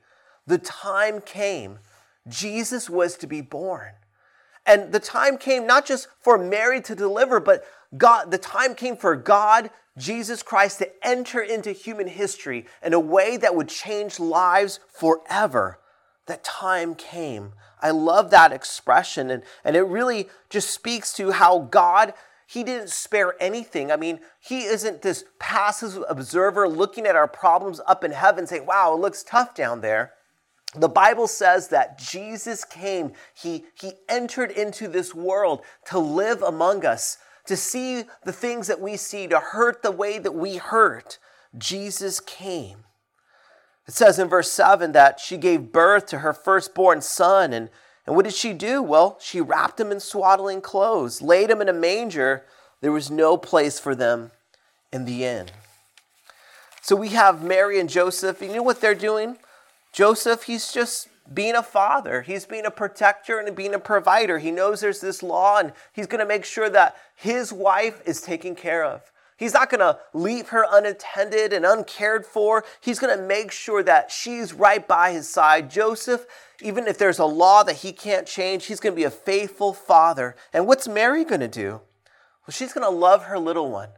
The 0.46 0.58
time 0.58 1.22
came. 1.22 1.80
Jesus 2.28 2.90
was 2.90 3.18
to 3.18 3.28
be 3.28 3.42
born. 3.42 3.94
And 4.66 4.92
the 4.92 5.00
time 5.00 5.38
came 5.38 5.66
not 5.66 5.86
just 5.86 6.08
for 6.20 6.38
Mary 6.38 6.82
to 6.82 6.96
deliver, 6.96 7.40
but 7.40 7.64
God, 7.98 8.30
the 8.32 8.38
time 8.38 8.76
came 8.76 8.96
for 8.96 9.16
God, 9.16 9.72
Jesus 9.98 10.44
Christ, 10.44 10.80
to 10.80 10.90
enter 11.06 11.42
into 11.42 11.72
human 11.72 12.08
history 12.08 12.66
in 12.84 12.94
a 12.94 13.00
way 13.00 13.38
that 13.38 13.56
would 13.56 13.68
change 13.68 14.20
lives 14.20 14.80
forever. 14.88 15.80
That 16.32 16.46
time 16.46 16.96
came. 16.96 17.56
I 17.82 17.92
love 17.92 18.30
that 18.32 18.54
expression. 18.54 19.30
And, 19.30 19.44
and 19.66 19.76
it 19.76 19.82
really 19.82 20.30
just 20.50 20.70
speaks 20.70 21.12
to 21.16 21.32
how 21.32 21.60
God, 21.60 22.14
He 22.48 22.64
didn't 22.64 22.90
spare 22.90 23.36
anything. 23.42 23.92
I 23.92 23.98
mean, 23.98 24.22
He 24.40 24.62
isn't 24.64 25.02
this 25.02 25.26
passive 25.40 26.02
observer 26.08 26.70
looking 26.70 27.06
at 27.06 27.18
our 27.18 27.28
problems 27.28 27.82
up 27.86 28.06
in 28.06 28.12
heaven 28.12 28.48
saying, 28.48 28.66
wow, 28.66 28.94
it 28.94 29.02
looks 29.02 29.24
tough 29.24 29.54
down 29.54 29.82
there 29.82 30.14
the 30.74 30.88
Bible 30.88 31.28
says 31.28 31.68
that 31.68 32.00
Jesus 32.00 32.64
came, 32.64 33.12
he, 33.34 33.66
he 33.74 33.92
entered 34.08 34.52
into 34.52 34.88
this 34.88 35.14
world 35.14 35.64
to 35.88 36.00
live 36.00 36.42
among 36.42 36.86
us, 36.86 37.18
to 37.48 37.58
see 37.58 38.06
the 38.24 38.32
things 38.32 38.68
that 38.68 38.80
we 38.80 38.96
see, 38.96 39.28
to 39.28 39.38
hurt 39.38 39.84
the 39.84 39.92
way 39.92 40.18
that 40.18 40.34
we 40.34 40.56
hurt. 40.56 41.20
Jesus 41.58 42.22
came. 42.22 42.86
It 43.88 43.94
says 43.94 44.20
in 44.20 44.28
verse 44.28 44.52
7 44.52 44.92
that 44.94 45.20
she 45.20 45.38
gave 45.38 45.72
birth 45.72 46.06
to 46.08 46.20
her 46.20 46.34
firstborn 46.34 47.02
son. 47.02 47.54
And, 47.54 47.70
and 48.06 48.16
what 48.16 48.26
did 48.26 48.34
she 48.34 48.54
do? 48.54 48.82
Well, 48.82 49.18
she 49.20 49.42
wrapped 49.42 49.80
him 49.80 49.92
in 49.92 50.00
swaddling 50.00 50.62
clothes, 50.62 51.22
laid 51.22 51.50
him 51.50 51.62
in 51.62 51.70
a 51.70 51.74
manger. 51.74 52.46
There 52.82 52.92
was 52.92 53.12
no 53.12 53.38
place 53.38 53.80
for 53.80 53.96
them 53.96 54.32
in 54.92 55.06
the 55.06 55.26
inn. 55.26 55.48
So 56.82 56.96
we 56.96 57.10
have 57.10 57.44
Mary 57.44 57.80
and 57.80 57.90
Joseph. 57.90 58.42
You 58.42 58.54
know 58.56 58.64
what 58.64 58.82
they're 58.82 58.96
doing? 58.96 59.38
Joseph, 59.94 60.44
he's 60.44 60.72
just 60.72 61.10
being 61.32 61.56
a 61.56 61.64
father. 61.64 62.22
He's 62.22 62.46
being 62.46 62.66
a 62.66 62.72
protector 62.72 63.40
and 63.40 63.56
being 63.56 63.74
a 63.74 63.80
provider. 63.80 64.40
He 64.40 64.52
knows 64.52 64.82
there's 64.82 65.02
this 65.02 65.22
law 65.22 65.60
and 65.60 65.74
he's 65.94 66.08
going 66.08 66.20
to 66.20 66.26
make 66.26 66.46
sure 66.46 66.70
that 66.70 66.96
his 67.16 67.54
wife 67.54 68.02
is 68.06 68.22
taken 68.22 68.56
care 68.56 68.84
of. 68.84 69.12
He's 69.42 69.56
not 69.56 69.72
going 69.72 69.80
to 69.80 69.98
leave 70.14 70.50
her 70.50 70.68
unattended 70.72 71.52
and 71.52 71.66
uncared 71.66 72.28
for. 72.28 72.64
He's 72.80 73.00
going 73.00 73.18
to 73.18 73.26
make 73.26 73.52
sure 73.52 73.82
that 73.82 74.12
she's 74.12 74.54
right 74.54 74.88
by 74.88 75.14
his 75.14 75.28
side. 75.28 75.72
Joseph, 75.72 76.28
even 76.62 76.86
if 76.86 77.00
there's 77.00 77.18
a 77.18 77.26
law 77.26 77.64
that 77.64 77.78
he 77.78 77.92
can't 77.92 78.28
change, 78.28 78.68
he's 78.68 78.80
going 78.80 78.94
to 78.94 78.96
be 78.96 79.04
a 79.04 79.10
faithful 79.10 79.74
father. 79.74 80.36
And 80.54 80.68
what's 80.68 80.88
Mary 80.88 81.24
going 81.26 81.42
to 81.42 81.48
do? 81.48 81.82
Well, 82.46 82.52
she's 82.52 82.72
going 82.72 82.86
to 82.86 82.96
love 82.96 83.24
her 83.24 83.40
little 83.40 83.72
one. 83.72 83.90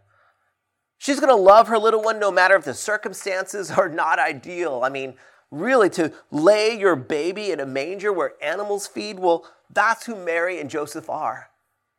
She's 0.97 1.19
going 1.19 1.27
to 1.27 1.35
love 1.35 1.67
her 1.67 1.77
little 1.77 2.01
one 2.01 2.19
no 2.19 2.31
matter 2.31 2.55
if 2.55 2.63
the 2.63 2.73
circumstances 2.73 3.69
are 3.69 3.89
not 3.89 4.19
ideal. 4.19 4.79
I 4.81 4.87
mean, 4.87 5.15
really 5.51 5.89
to 5.89 6.13
lay 6.31 6.79
your 6.79 6.95
baby 6.95 7.51
in 7.51 7.59
a 7.59 7.65
manger 7.65 8.13
where 8.13 8.41
animals 8.41 8.87
feed, 8.87 9.19
well, 9.19 9.45
that's 9.69 10.05
who 10.05 10.15
Mary 10.15 10.61
and 10.61 10.69
Joseph 10.69 11.09
are. 11.09 11.49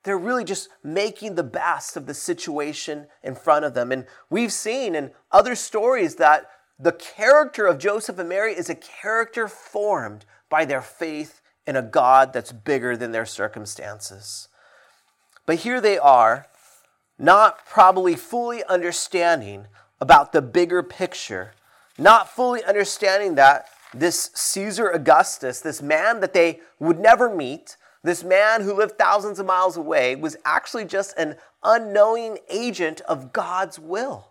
They're 0.04 0.18
really 0.18 0.44
just 0.44 0.68
making 0.82 1.34
the 1.34 1.42
best 1.42 1.96
of 1.96 2.06
the 2.06 2.14
situation 2.14 3.06
in 3.22 3.34
front 3.34 3.64
of 3.64 3.74
them. 3.74 3.90
And 3.90 4.06
we've 4.30 4.52
seen 4.52 4.94
in 4.94 5.10
other 5.32 5.54
stories 5.54 6.16
that 6.16 6.50
the 6.78 6.92
character 6.92 7.66
of 7.66 7.78
Joseph 7.78 8.18
and 8.18 8.28
Mary 8.28 8.52
is 8.52 8.68
a 8.68 8.74
character 8.74 9.48
formed 9.48 10.24
by 10.48 10.64
their 10.64 10.82
faith 10.82 11.40
in 11.66 11.76
a 11.76 11.82
God 11.82 12.32
that's 12.32 12.52
bigger 12.52 12.96
than 12.96 13.12
their 13.12 13.26
circumstances. 13.26 14.48
But 15.46 15.56
here 15.56 15.80
they 15.80 15.98
are, 15.98 16.46
not 17.18 17.64
probably 17.64 18.14
fully 18.16 18.62
understanding 18.64 19.66
about 20.00 20.32
the 20.32 20.42
bigger 20.42 20.82
picture 20.82 21.52
not 21.98 22.28
fully 22.28 22.64
understanding 22.64 23.34
that 23.36 23.68
this 23.92 24.30
Caesar 24.34 24.88
Augustus, 24.88 25.60
this 25.60 25.80
man 25.80 26.20
that 26.20 26.34
they 26.34 26.60
would 26.78 26.98
never 26.98 27.34
meet, 27.34 27.76
this 28.04 28.22
man 28.22 28.60
who 28.60 28.74
lived 28.74 28.96
thousands 28.98 29.40
of 29.40 29.46
miles 29.46 29.76
away, 29.76 30.14
was 30.14 30.36
actually 30.44 30.84
just 30.84 31.16
an 31.18 31.36
unknowing 31.64 32.38
agent 32.48 33.00
of 33.02 33.32
God's 33.32 33.78
will. 33.78 34.28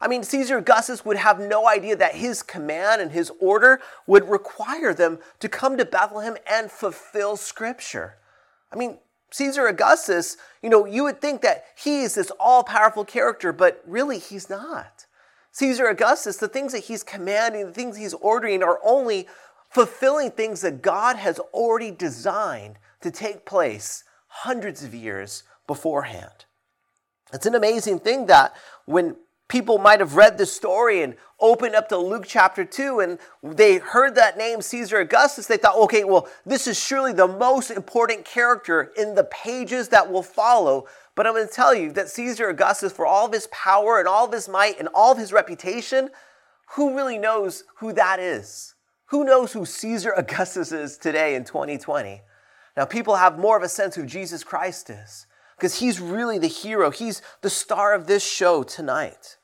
I 0.00 0.06
mean, 0.06 0.22
Caesar 0.22 0.58
Augustus 0.58 1.04
would 1.06 1.16
have 1.16 1.40
no 1.40 1.66
idea 1.66 1.96
that 1.96 2.16
his 2.16 2.42
command 2.42 3.00
and 3.00 3.10
his 3.10 3.32
order 3.40 3.80
would 4.06 4.28
require 4.28 4.92
them 4.92 5.18
to 5.40 5.48
come 5.48 5.78
to 5.78 5.86
Bethlehem 5.86 6.36
and 6.46 6.70
fulfill 6.70 7.36
Scripture. 7.36 8.16
I 8.70 8.76
mean, 8.76 8.98
Caesar 9.30 9.66
Augustus, 9.66 10.36
you 10.62 10.68
know, 10.68 10.84
you 10.84 11.04
would 11.04 11.22
think 11.22 11.40
that 11.40 11.64
he 11.76 12.02
is 12.02 12.14
this 12.14 12.30
all 12.38 12.62
powerful 12.62 13.04
character, 13.04 13.52
but 13.52 13.82
really 13.86 14.18
he's 14.18 14.50
not. 14.50 15.06
Caesar 15.52 15.86
Augustus, 15.86 16.36
the 16.36 16.48
things 16.48 16.72
that 16.72 16.84
he's 16.84 17.02
commanding, 17.02 17.66
the 17.66 17.72
things 17.72 17.96
he's 17.96 18.14
ordering 18.14 18.62
are 18.62 18.80
only 18.84 19.26
fulfilling 19.70 20.30
things 20.30 20.60
that 20.60 20.82
God 20.82 21.16
has 21.16 21.38
already 21.38 21.90
designed 21.90 22.76
to 23.04 23.10
take 23.10 23.46
place 23.46 24.04
hundreds 24.26 24.82
of 24.82 24.94
years 24.94 25.44
beforehand. 25.66 26.44
It's 27.32 27.46
an 27.46 27.54
amazing 27.54 28.00
thing 28.00 28.26
that 28.26 28.54
when 28.84 29.16
people 29.48 29.78
might 29.78 30.00
have 30.00 30.16
read 30.16 30.36
the 30.36 30.46
story 30.46 31.02
and 31.02 31.14
opened 31.40 31.74
up 31.74 31.88
to 31.88 31.96
Luke 31.96 32.24
chapter 32.26 32.64
2 32.64 33.00
and 33.00 33.18
they 33.42 33.78
heard 33.78 34.16
that 34.16 34.36
name 34.36 34.60
Caesar 34.60 34.98
Augustus, 34.98 35.46
they 35.46 35.56
thought, 35.56 35.76
okay, 35.76 36.04
well, 36.04 36.28
this 36.44 36.66
is 36.66 36.78
surely 36.78 37.12
the 37.12 37.28
most 37.28 37.70
important 37.70 38.24
character 38.24 38.92
in 38.96 39.14
the 39.14 39.24
pages 39.24 39.88
that 39.88 40.10
will 40.10 40.22
follow 40.22 40.86
but 41.14 41.26
I'm 41.26 41.34
going 41.34 41.46
to 41.46 41.52
tell 41.52 41.74
you 41.74 41.92
that 41.92 42.08
Caesar 42.08 42.48
Augustus, 42.48 42.92
for 42.92 43.06
all 43.06 43.26
of 43.26 43.32
his 43.32 43.46
power 43.48 43.98
and 43.98 44.08
all 44.08 44.26
of 44.26 44.32
his 44.32 44.48
might 44.48 44.78
and 44.78 44.88
all 44.94 45.12
of 45.12 45.18
his 45.18 45.32
reputation, 45.32 46.10
who 46.74 46.96
really 46.96 47.18
knows 47.18 47.64
who 47.76 47.92
that 47.92 48.18
is? 48.18 48.74
Who 49.06 49.24
knows 49.24 49.52
who 49.52 49.64
Caesar 49.64 50.12
Augustus 50.16 50.72
is 50.72 50.98
today 50.98 51.36
in 51.36 51.44
2020? 51.44 52.22
Now, 52.76 52.84
people 52.84 53.16
have 53.16 53.38
more 53.38 53.56
of 53.56 53.62
a 53.62 53.68
sense 53.68 53.94
who 53.94 54.06
Jesus 54.06 54.42
Christ 54.42 54.90
is 54.90 55.26
because 55.56 55.78
he's 55.78 56.00
really 56.00 56.38
the 56.38 56.48
hero. 56.48 56.90
He's 56.90 57.22
the 57.40 57.50
star 57.50 57.94
of 57.94 58.06
this 58.06 58.24
show 58.24 58.62
tonight. 58.62 59.36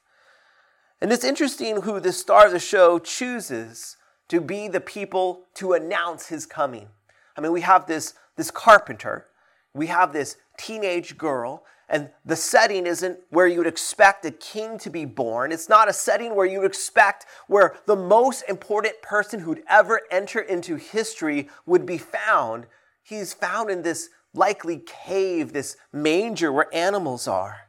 And 1.01 1.13
it's 1.13 1.25
interesting 1.25 1.83
who 1.83 2.01
the 2.01 2.13
star 2.13 2.47
of 2.47 2.53
the 2.53 2.59
show 2.59 2.99
chooses 2.99 3.97
to 4.29 4.41
be 4.41 4.69
the 4.69 4.81
people 4.81 5.45
to 5.55 5.73
announce 5.73 6.27
his 6.27 6.47
coming. 6.47 6.89
I 7.37 7.41
mean, 7.41 7.53
we 7.53 7.63
have 7.63 7.87
this, 7.87 8.15
this 8.37 8.51
carpenter, 8.51 9.27
we 9.75 9.87
have 9.87 10.13
this 10.13 10.37
teenage 10.59 11.17
girl, 11.17 11.65
and 11.89 12.11
the 12.25 12.37
setting 12.37 12.87
isn't 12.87 13.19
where 13.31 13.49
you 13.49 13.59
would 13.59 13.67
expect 13.67 14.25
a 14.25 14.31
king 14.31 14.79
to 14.79 14.91
be 14.91 15.05
born. 15.05 15.51
It's 15.51 15.69
not 15.69 15.89
a 15.89 15.93
setting 15.93 16.37
where 16.37 16.47
you 16.47 16.61
would 16.61 16.71
expect 16.71 17.27
where 17.49 17.77
the 17.87 17.97
most 17.97 18.43
important 18.49 19.03
person 19.03 19.41
who'd 19.41 19.65
ever 19.69 20.03
enter 20.11 20.39
into 20.39 20.77
history 20.77 21.49
would 21.67 21.87
be 21.87 21.99
found. 21.99 22.67
He's 23.11 23.35
found 23.35 23.71
in 23.71 23.83
this 23.83 24.09
likely 24.33 24.85
cave, 24.87 25.53
this 25.53 25.77
manger 25.93 26.53
where 26.53 26.73
animals 26.73 27.27
are. 27.27 27.63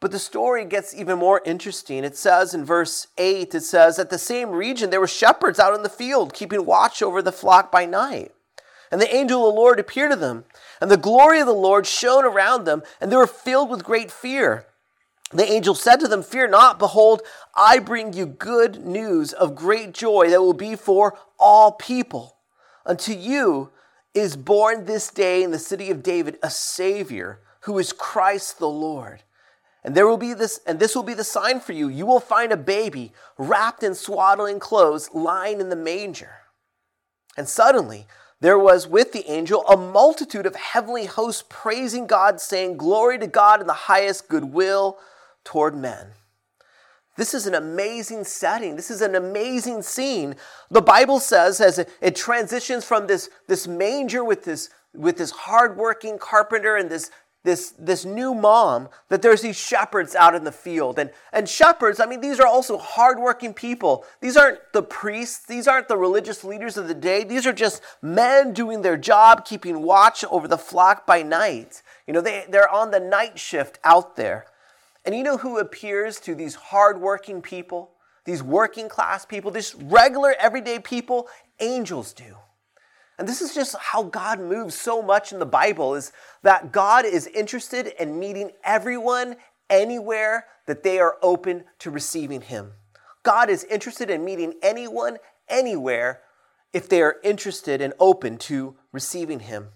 But 0.00 0.10
the 0.10 0.18
story 0.18 0.64
gets 0.64 0.94
even 0.94 1.18
more 1.18 1.42
interesting. 1.44 2.02
It 2.02 2.16
says 2.16 2.54
in 2.54 2.64
verse 2.64 3.08
8, 3.18 3.54
it 3.54 3.60
says, 3.60 3.98
At 3.98 4.08
the 4.08 4.16
same 4.16 4.48
region 4.52 4.88
there 4.88 5.00
were 5.00 5.06
shepherds 5.06 5.58
out 5.60 5.74
in 5.74 5.82
the 5.82 5.90
field, 5.90 6.32
keeping 6.32 6.64
watch 6.64 7.02
over 7.02 7.20
the 7.20 7.30
flock 7.30 7.70
by 7.70 7.84
night. 7.84 8.32
And 8.90 9.02
the 9.02 9.14
angel 9.14 9.46
of 9.46 9.54
the 9.54 9.60
Lord 9.60 9.78
appeared 9.78 10.12
to 10.12 10.16
them, 10.16 10.46
and 10.80 10.90
the 10.90 10.96
glory 10.96 11.40
of 11.40 11.46
the 11.46 11.52
Lord 11.52 11.86
shone 11.86 12.24
around 12.24 12.64
them, 12.64 12.82
and 13.02 13.12
they 13.12 13.16
were 13.16 13.26
filled 13.26 13.68
with 13.68 13.84
great 13.84 14.10
fear. 14.10 14.64
The 15.30 15.44
angel 15.44 15.74
said 15.74 15.96
to 16.00 16.08
them, 16.08 16.22
Fear 16.22 16.48
not, 16.48 16.78
behold, 16.78 17.20
I 17.54 17.80
bring 17.80 18.14
you 18.14 18.24
good 18.24 18.86
news 18.86 19.34
of 19.34 19.56
great 19.56 19.92
joy 19.92 20.30
that 20.30 20.40
will 20.40 20.54
be 20.54 20.74
for 20.74 21.18
all 21.38 21.72
people. 21.72 22.38
Unto 22.86 23.12
you 23.12 23.70
is 24.14 24.36
born 24.36 24.84
this 24.84 25.10
day 25.10 25.42
in 25.42 25.50
the 25.50 25.58
city 25.58 25.90
of 25.90 26.02
David 26.02 26.38
a 26.42 26.50
Savior, 26.50 27.40
who 27.60 27.78
is 27.78 27.92
Christ 27.92 28.58
the 28.58 28.68
Lord. 28.68 29.22
And 29.82 29.94
there 29.94 30.06
will 30.06 30.16
be 30.16 30.32
this, 30.32 30.60
and 30.66 30.80
this 30.80 30.94
will 30.94 31.02
be 31.02 31.14
the 31.14 31.24
sign 31.24 31.60
for 31.60 31.72
you. 31.72 31.88
You 31.88 32.06
will 32.06 32.20
find 32.20 32.52
a 32.52 32.56
baby 32.56 33.12
wrapped 33.36 33.82
in 33.82 33.94
swaddling 33.94 34.58
clothes, 34.58 35.10
lying 35.12 35.60
in 35.60 35.68
the 35.68 35.76
manger. 35.76 36.30
And 37.36 37.48
suddenly 37.48 38.06
there 38.40 38.58
was 38.58 38.86
with 38.86 39.12
the 39.12 39.28
angel 39.30 39.66
a 39.66 39.76
multitude 39.76 40.46
of 40.46 40.56
heavenly 40.56 41.06
hosts 41.06 41.44
praising 41.48 42.06
God, 42.06 42.40
saying, 42.40 42.76
Glory 42.76 43.18
to 43.18 43.26
God 43.26 43.60
in 43.60 43.66
the 43.66 43.72
highest 43.72 44.28
goodwill 44.28 44.98
toward 45.44 45.76
men. 45.76 46.08
This 47.16 47.34
is 47.34 47.46
an 47.46 47.54
amazing 47.54 48.24
setting. 48.24 48.76
This 48.76 48.90
is 48.90 49.00
an 49.00 49.14
amazing 49.14 49.82
scene. 49.82 50.34
The 50.70 50.82
Bible 50.82 51.20
says, 51.20 51.60
as 51.60 51.78
it 51.78 52.16
transitions 52.16 52.84
from 52.84 53.06
this, 53.06 53.30
this 53.46 53.68
manger 53.68 54.24
with 54.24 54.44
this, 54.44 54.70
with 54.94 55.18
this 55.18 55.30
hardworking 55.30 56.18
carpenter 56.18 56.76
and 56.76 56.90
this 56.90 57.10
this, 57.44 57.74
this 57.78 58.06
new 58.06 58.34
mom 58.34 58.88
that 59.10 59.20
there's 59.20 59.42
these 59.42 59.56
shepherds 59.56 60.14
out 60.14 60.34
in 60.34 60.44
the 60.44 60.52
field. 60.52 60.98
And, 60.98 61.10
and 61.32 61.46
shepherds, 61.46 62.00
I 62.00 62.06
mean, 62.06 62.22
these 62.22 62.40
are 62.40 62.46
also 62.46 62.78
hardworking 62.78 63.52
people. 63.52 64.04
These 64.20 64.36
aren't 64.36 64.60
the 64.72 64.82
priests, 64.82 65.44
these 65.46 65.68
aren't 65.68 65.88
the 65.88 65.98
religious 65.98 66.42
leaders 66.42 66.78
of 66.78 66.88
the 66.88 66.94
day. 66.94 67.22
These 67.22 67.46
are 67.46 67.52
just 67.52 67.82
men 68.00 68.54
doing 68.54 68.80
their 68.80 68.96
job, 68.96 69.44
keeping 69.44 69.82
watch 69.82 70.24
over 70.30 70.48
the 70.48 70.58
flock 70.58 71.06
by 71.06 71.22
night. 71.22 71.82
You 72.06 72.14
know, 72.14 72.22
they, 72.22 72.46
they're 72.48 72.68
on 72.68 72.90
the 72.90 73.00
night 73.00 73.38
shift 73.38 73.78
out 73.84 74.16
there. 74.16 74.46
And 75.04 75.14
you 75.14 75.22
know 75.22 75.36
who 75.36 75.58
appears 75.58 76.18
to 76.20 76.34
these 76.34 76.54
hardworking 76.54 77.42
people, 77.42 77.90
these 78.24 78.42
working 78.42 78.88
class 78.88 79.26
people, 79.26 79.50
these 79.50 79.74
regular 79.74 80.34
everyday 80.38 80.78
people? 80.78 81.28
Angels 81.60 82.12
do. 82.12 82.36
And 83.18 83.28
this 83.28 83.40
is 83.40 83.54
just 83.54 83.76
how 83.78 84.02
God 84.04 84.40
moves 84.40 84.74
so 84.74 85.00
much 85.00 85.32
in 85.32 85.38
the 85.38 85.46
Bible 85.46 85.94
is 85.94 86.12
that 86.42 86.72
God 86.72 87.04
is 87.04 87.26
interested 87.28 87.92
in 88.00 88.18
meeting 88.18 88.50
everyone 88.64 89.36
anywhere 89.70 90.46
that 90.66 90.82
they 90.82 90.98
are 90.98 91.16
open 91.22 91.64
to 91.80 91.90
receiving 91.90 92.40
him. 92.40 92.72
God 93.22 93.50
is 93.50 93.64
interested 93.64 94.10
in 94.10 94.24
meeting 94.24 94.54
anyone 94.62 95.18
anywhere 95.48 96.22
if 96.72 96.88
they 96.88 97.02
are 97.02 97.16
interested 97.22 97.80
and 97.80 97.94
open 98.00 98.36
to 98.36 98.76
receiving 98.92 99.40
him. 99.40 99.68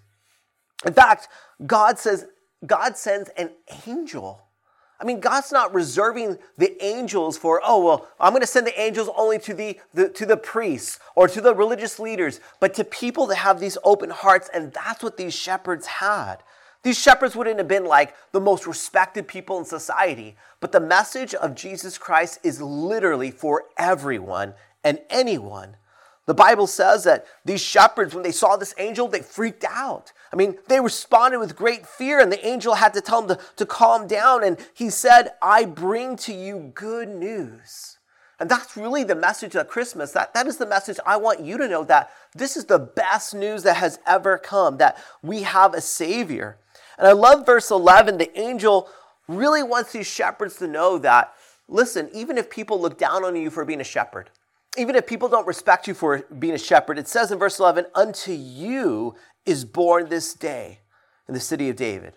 In 0.84 0.92
fact, 0.92 1.28
God 1.64 1.98
says 1.98 2.26
God 2.66 2.96
sends 2.96 3.28
an 3.30 3.50
angel 3.86 4.47
I 5.00 5.04
mean, 5.04 5.20
God's 5.20 5.52
not 5.52 5.72
reserving 5.72 6.38
the 6.56 6.82
angels 6.84 7.38
for, 7.38 7.60
oh, 7.64 7.84
well, 7.84 8.08
I'm 8.18 8.32
going 8.32 8.40
to 8.40 8.46
send 8.46 8.66
the 8.66 8.80
angels 8.80 9.08
only 9.16 9.38
to 9.40 9.54
the, 9.54 9.78
the, 9.94 10.08
to 10.08 10.26
the 10.26 10.36
priests 10.36 10.98
or 11.14 11.28
to 11.28 11.40
the 11.40 11.54
religious 11.54 12.00
leaders, 12.00 12.40
but 12.58 12.74
to 12.74 12.84
people 12.84 13.26
that 13.28 13.36
have 13.36 13.60
these 13.60 13.78
open 13.84 14.10
hearts. 14.10 14.50
And 14.52 14.72
that's 14.72 15.02
what 15.02 15.16
these 15.16 15.34
shepherds 15.34 15.86
had. 15.86 16.36
These 16.82 16.98
shepherds 16.98 17.36
wouldn't 17.36 17.58
have 17.58 17.68
been 17.68 17.84
like 17.84 18.14
the 18.32 18.40
most 18.40 18.66
respected 18.66 19.28
people 19.28 19.58
in 19.58 19.64
society, 19.64 20.36
but 20.60 20.72
the 20.72 20.80
message 20.80 21.34
of 21.34 21.54
Jesus 21.54 21.98
Christ 21.98 22.40
is 22.42 22.60
literally 22.60 23.30
for 23.30 23.64
everyone 23.76 24.54
and 24.82 25.00
anyone 25.10 25.76
the 26.28 26.34
Bible 26.34 26.66
says 26.66 27.04
that 27.04 27.24
these 27.46 27.62
shepherds, 27.62 28.12
when 28.14 28.22
they 28.22 28.32
saw 28.32 28.56
this 28.56 28.74
angel, 28.76 29.08
they 29.08 29.22
freaked 29.22 29.64
out. 29.64 30.12
I 30.32 30.36
mean, 30.36 30.58
they 30.68 30.80
responded 30.80 31.38
with 31.38 31.56
great 31.56 31.86
fear, 31.86 32.20
and 32.20 32.30
the 32.30 32.46
angel 32.46 32.74
had 32.74 32.92
to 32.94 33.00
tell 33.00 33.22
them 33.22 33.38
to, 33.38 33.44
to 33.56 33.66
calm 33.66 34.06
down. 34.06 34.44
And 34.44 34.58
he 34.74 34.90
said, 34.90 35.30
I 35.40 35.64
bring 35.64 36.16
to 36.18 36.34
you 36.34 36.72
good 36.74 37.08
news. 37.08 37.98
And 38.40 38.48
that's 38.48 38.76
really 38.76 39.04
the 39.04 39.16
message 39.16 39.56
of 39.56 39.68
Christmas. 39.68 40.12
That, 40.12 40.32
that 40.34 40.46
is 40.46 40.58
the 40.58 40.66
message 40.66 40.98
I 41.04 41.16
want 41.16 41.40
you 41.40 41.58
to 41.58 41.66
know 41.66 41.82
that 41.84 42.10
this 42.34 42.56
is 42.56 42.66
the 42.66 42.78
best 42.78 43.34
news 43.34 43.64
that 43.64 43.76
has 43.76 43.98
ever 44.06 44.38
come, 44.38 44.76
that 44.76 44.98
we 45.22 45.42
have 45.42 45.74
a 45.74 45.80
Savior. 45.80 46.58
And 46.98 47.08
I 47.08 47.12
love 47.12 47.46
verse 47.46 47.70
11. 47.70 48.18
The 48.18 48.38
angel 48.38 48.88
really 49.26 49.62
wants 49.62 49.92
these 49.92 50.06
shepherds 50.06 50.56
to 50.56 50.68
know 50.68 50.98
that, 50.98 51.34
listen, 51.68 52.10
even 52.12 52.38
if 52.38 52.48
people 52.48 52.80
look 52.80 52.96
down 52.96 53.24
on 53.24 53.34
you 53.34 53.50
for 53.50 53.64
being 53.64 53.80
a 53.80 53.84
shepherd, 53.84 54.30
even 54.76 54.94
if 54.94 55.06
people 55.06 55.28
don't 55.28 55.46
respect 55.46 55.88
you 55.88 55.94
for 55.94 56.18
being 56.38 56.54
a 56.54 56.58
shepherd, 56.58 56.98
it 56.98 57.08
says 57.08 57.32
in 57.32 57.38
verse 57.38 57.58
11, 57.58 57.86
Unto 57.94 58.32
you 58.32 59.16
is 59.48 59.64
born 59.64 60.10
this 60.10 60.34
day 60.34 60.80
in 61.26 61.32
the 61.32 61.40
city 61.40 61.70
of 61.70 61.76
David. 61.76 62.12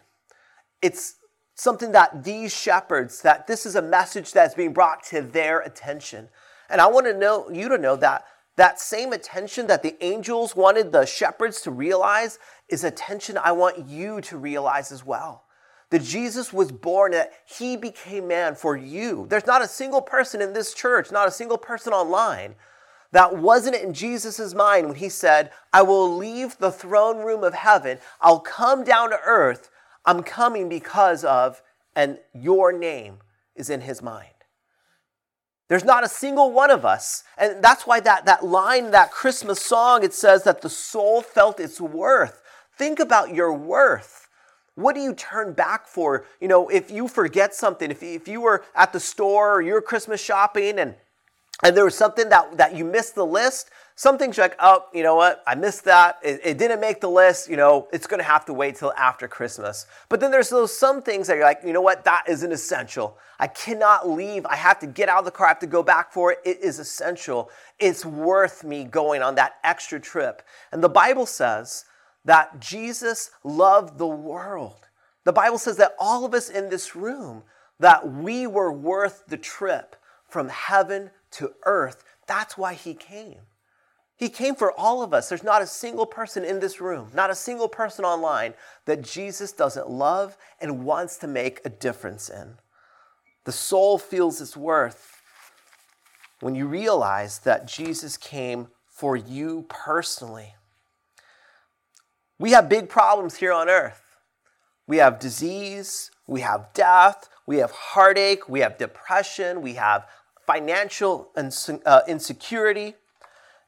It's 0.82 1.16
something 1.56 1.94
that 1.94 2.24
these 2.24 2.54
shepherds, 2.54 3.22
that 3.22 3.48
this 3.48 3.66
is 3.66 3.76
a 3.76 3.82
message 3.82 4.34
that's 4.34 4.54
being 4.54 4.74
brought 4.74 5.04
to 5.06 5.22
their 5.22 5.62
attention. 5.62 6.28
And 6.70 6.82
I 6.82 6.88
want 6.88 7.06
to 7.06 7.18
know 7.18 7.50
you 7.50 7.70
to 7.70 7.78
know 7.78 7.96
that 7.96 8.26
that 8.58 8.82
same 8.82 9.14
attention 9.14 9.68
that 9.68 9.82
the 9.82 9.96
angels 10.04 10.56
wanted 10.58 10.92
the 10.92 11.06
shepherds 11.06 11.62
to 11.62 11.72
realize 11.72 12.38
is 12.68 12.84
attention 12.84 13.38
I 13.38 13.54
want 13.54 13.88
you 13.88 14.20
to 14.22 14.38
realize 14.38 14.92
as 14.92 15.06
well 15.06 15.46
that 15.90 16.04
Jesus 16.04 16.52
was 16.52 16.72
born, 16.72 17.12
that 17.12 17.32
he 17.46 17.78
became 17.78 18.28
man 18.28 18.56
for 18.56 18.76
you. 18.76 19.26
There's 19.30 19.46
not 19.46 19.62
a 19.62 19.68
single 19.68 20.02
person 20.02 20.42
in 20.42 20.54
this 20.54 20.74
church, 20.74 21.12
not 21.12 21.28
a 21.28 21.32
single 21.32 21.58
person 21.58 21.94
online 21.94 22.56
that 23.12 23.36
wasn't 23.36 23.76
in 23.76 23.94
Jesus' 23.94 24.54
mind 24.54 24.88
when 24.88 24.96
he 24.96 25.10
said, 25.10 25.52
I 25.74 25.82
will 25.82 26.16
leave 26.16 26.58
the 26.58 26.72
throne 26.72 27.18
room 27.18 27.44
of 27.44 27.54
heaven, 27.54 28.00
I'll 28.20 28.40
come 28.40 28.84
down 28.84 29.10
to 29.10 29.20
earth, 29.26 29.70
I'm 30.06 30.24
coming 30.24 30.70
because 30.70 31.24
of, 31.24 31.62
and 31.96 32.20
your 32.34 32.72
name 32.72 33.18
is 33.56 33.70
in 33.70 33.82
his 33.82 34.02
mind. 34.02 34.28
There's 35.68 35.86
not 35.86 36.04
a 36.04 36.10
single 36.10 36.52
one 36.52 36.70
of 36.70 36.84
us. 36.84 37.24
And 37.38 37.64
that's 37.64 37.88
why 37.88 38.02
that, 38.02 38.26
that 38.26 38.44
line, 38.44 38.92
that 38.92 39.12
Christmas 39.12 39.62
song, 39.62 40.04
it 40.04 40.14
says 40.14 40.44
that 40.44 40.62
the 40.62 40.70
soul 40.70 41.22
felt 41.22 41.62
its 41.62 41.80
worth. 41.80 42.42
Think 42.78 43.00
about 43.00 43.34
your 43.34 43.54
worth. 43.54 44.28
What 44.76 44.96
do 44.96 45.02
you 45.02 45.14
turn 45.14 45.54
back 45.54 45.88
for? 45.88 46.26
You 46.42 46.50
know, 46.50 46.68
if 46.68 46.92
you 46.92 47.08
forget 47.08 47.56
something, 47.56 47.90
if, 47.90 48.04
if 48.04 48.28
you 48.28 48.42
were 48.42 48.66
at 48.76 48.92
the 48.92 49.00
store 49.00 49.56
or 49.56 49.62
you're 49.62 49.82
Christmas 49.82 50.22
shopping 50.22 50.78
and 50.78 50.96
and 51.64 51.78
there 51.78 51.84
was 51.86 51.96
something 51.96 52.30
that, 52.30 52.58
that 52.58 52.76
you 52.76 52.84
missed 52.84 53.16
the 53.16 53.26
list, 53.26 53.70
some 53.96 54.18
things 54.18 54.38
like, 54.38 54.56
oh, 54.60 54.86
you 54.94 55.04
know 55.04 55.16
what, 55.16 55.44
I 55.46 55.54
missed 55.54 55.86
that. 55.86 56.18
It, 56.24 56.42
it 56.44 56.58
didn't 56.58 56.82
make 56.82 57.02
the 57.02 57.10
list. 57.10 57.50
You 57.50 57.58
know, 57.58 57.88
it's 57.94 58.08
going 58.08 58.20
to 58.20 58.24
have 58.24 58.46
to 58.46 58.54
wait 58.54 58.76
till 58.76 58.94
after 58.94 59.28
Christmas. 59.28 59.86
But 60.10 60.20
then 60.20 60.32
there's 60.32 60.50
those 60.50 60.76
some 60.76 61.04
things 61.04 61.28
that 61.28 61.36
you're 61.36 61.46
like, 61.46 61.60
you 61.64 61.74
know 61.74 61.82
what, 61.82 62.04
that 62.06 62.24
is 62.28 62.42
an 62.42 62.52
essential. 62.52 63.18
I 63.40 63.48
cannot 63.48 64.10
leave. 64.10 64.46
I 64.48 64.56
have 64.56 64.80
to 64.80 64.88
get 64.88 65.08
out 65.08 65.20
of 65.20 65.26
the 65.26 65.32
car. 65.32 65.48
I 65.48 65.50
have 65.50 65.60
to 65.60 65.68
go 65.68 65.84
back 65.84 66.12
for 66.12 66.32
it. 66.32 66.40
It 66.46 66.60
is 66.62 66.80
essential. 66.80 67.52
It's 67.80 68.04
worth 68.04 68.64
me 68.64 68.86
going 68.86 69.22
on 69.22 69.36
that 69.36 69.58
extra 69.64 70.00
trip. 70.00 70.42
And 70.72 70.84
the 70.84 70.90
Bible 70.90 71.26
says 71.28 71.86
that 72.26 72.60
Jesus 72.60 73.32
loved 73.44 73.98
the 73.98 74.08
world. 74.08 74.88
The 75.26 75.34
Bible 75.34 75.60
says 75.60 75.78
that 75.78 75.96
all 76.00 76.26
of 76.26 76.34
us 76.34 76.50
in 76.50 76.70
this 76.70 76.96
room, 76.96 77.44
that 77.80 78.12
we 78.12 78.48
were 78.48 78.72
worth 78.72 79.26
the 79.28 79.38
trip 79.38 79.96
from 80.28 80.50
heaven 80.50 81.12
to 81.32 81.54
earth. 81.66 82.04
That's 82.28 82.58
why 82.58 82.74
he 82.74 82.94
came. 82.94 83.40
He 84.16 84.30
came 84.30 84.54
for 84.54 84.72
all 84.72 85.02
of 85.02 85.14
us. 85.14 85.30
There's 85.30 85.44
not 85.44 85.64
a 85.64 85.68
single 85.68 86.06
person 86.06 86.46
in 86.46 86.60
this 86.60 86.80
room, 86.80 87.10
not 87.14 87.32
a 87.32 87.36
single 87.36 87.68
person 87.68 88.06
online 88.06 88.54
that 88.86 89.02
Jesus 89.02 89.52
doesn't 89.52 89.90
love 89.90 90.38
and 90.60 90.86
wants 90.86 91.18
to 91.18 91.28
make 91.28 91.60
a 91.66 91.70
difference 91.70 92.30
in. 92.30 92.58
The 93.46 93.52
soul 93.52 93.98
feels 93.98 94.40
its 94.40 94.56
worth 94.56 95.22
when 96.40 96.54
you 96.54 96.68
realize 96.68 97.40
that 97.40 97.68
Jesus 97.68 98.16
came 98.16 98.68
for 98.88 99.16
you 99.16 99.66
personally. 99.70 100.54
We 102.38 102.52
have 102.52 102.70
big 102.70 102.90
problems 102.90 103.38
here 103.38 103.54
on 103.54 103.70
earth. 103.70 104.04
We 104.88 104.98
have 104.98 105.20
disease, 105.20 106.12
we 106.28 106.42
have 106.42 106.74
death, 106.74 107.30
we 107.46 107.58
have 107.58 107.72
heartache, 107.72 108.48
we 108.50 108.60
have 108.60 108.78
depression, 108.78 109.62
we 109.62 109.74
have 109.74 110.06
financial 110.46 111.32
uh, 111.36 112.02
insecurity. 112.08 112.96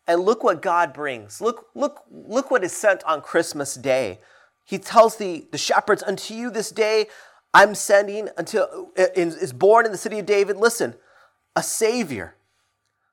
And 0.05 0.21
look 0.21 0.43
what 0.43 0.61
God 0.61 0.93
brings. 0.93 1.39
Look, 1.39 1.67
look, 1.73 2.03
look 2.11 2.51
what 2.51 2.63
is 2.63 2.73
sent 2.73 3.03
on 3.05 3.21
Christmas 3.21 3.75
Day. 3.75 4.19
He 4.65 4.77
tells 4.77 5.15
the, 5.15 5.47
the 5.51 5.57
shepherds, 5.57 6.03
Unto 6.03 6.33
you 6.33 6.49
this 6.49 6.71
day 6.71 7.07
I'm 7.53 7.75
sending 7.75 8.29
until 8.37 8.91
is 8.95 9.53
born 9.53 9.85
in 9.85 9.91
the 9.91 9.97
city 9.97 10.19
of 10.19 10.25
David. 10.25 10.57
Listen, 10.57 10.95
a 11.55 11.61
Savior 11.61 12.35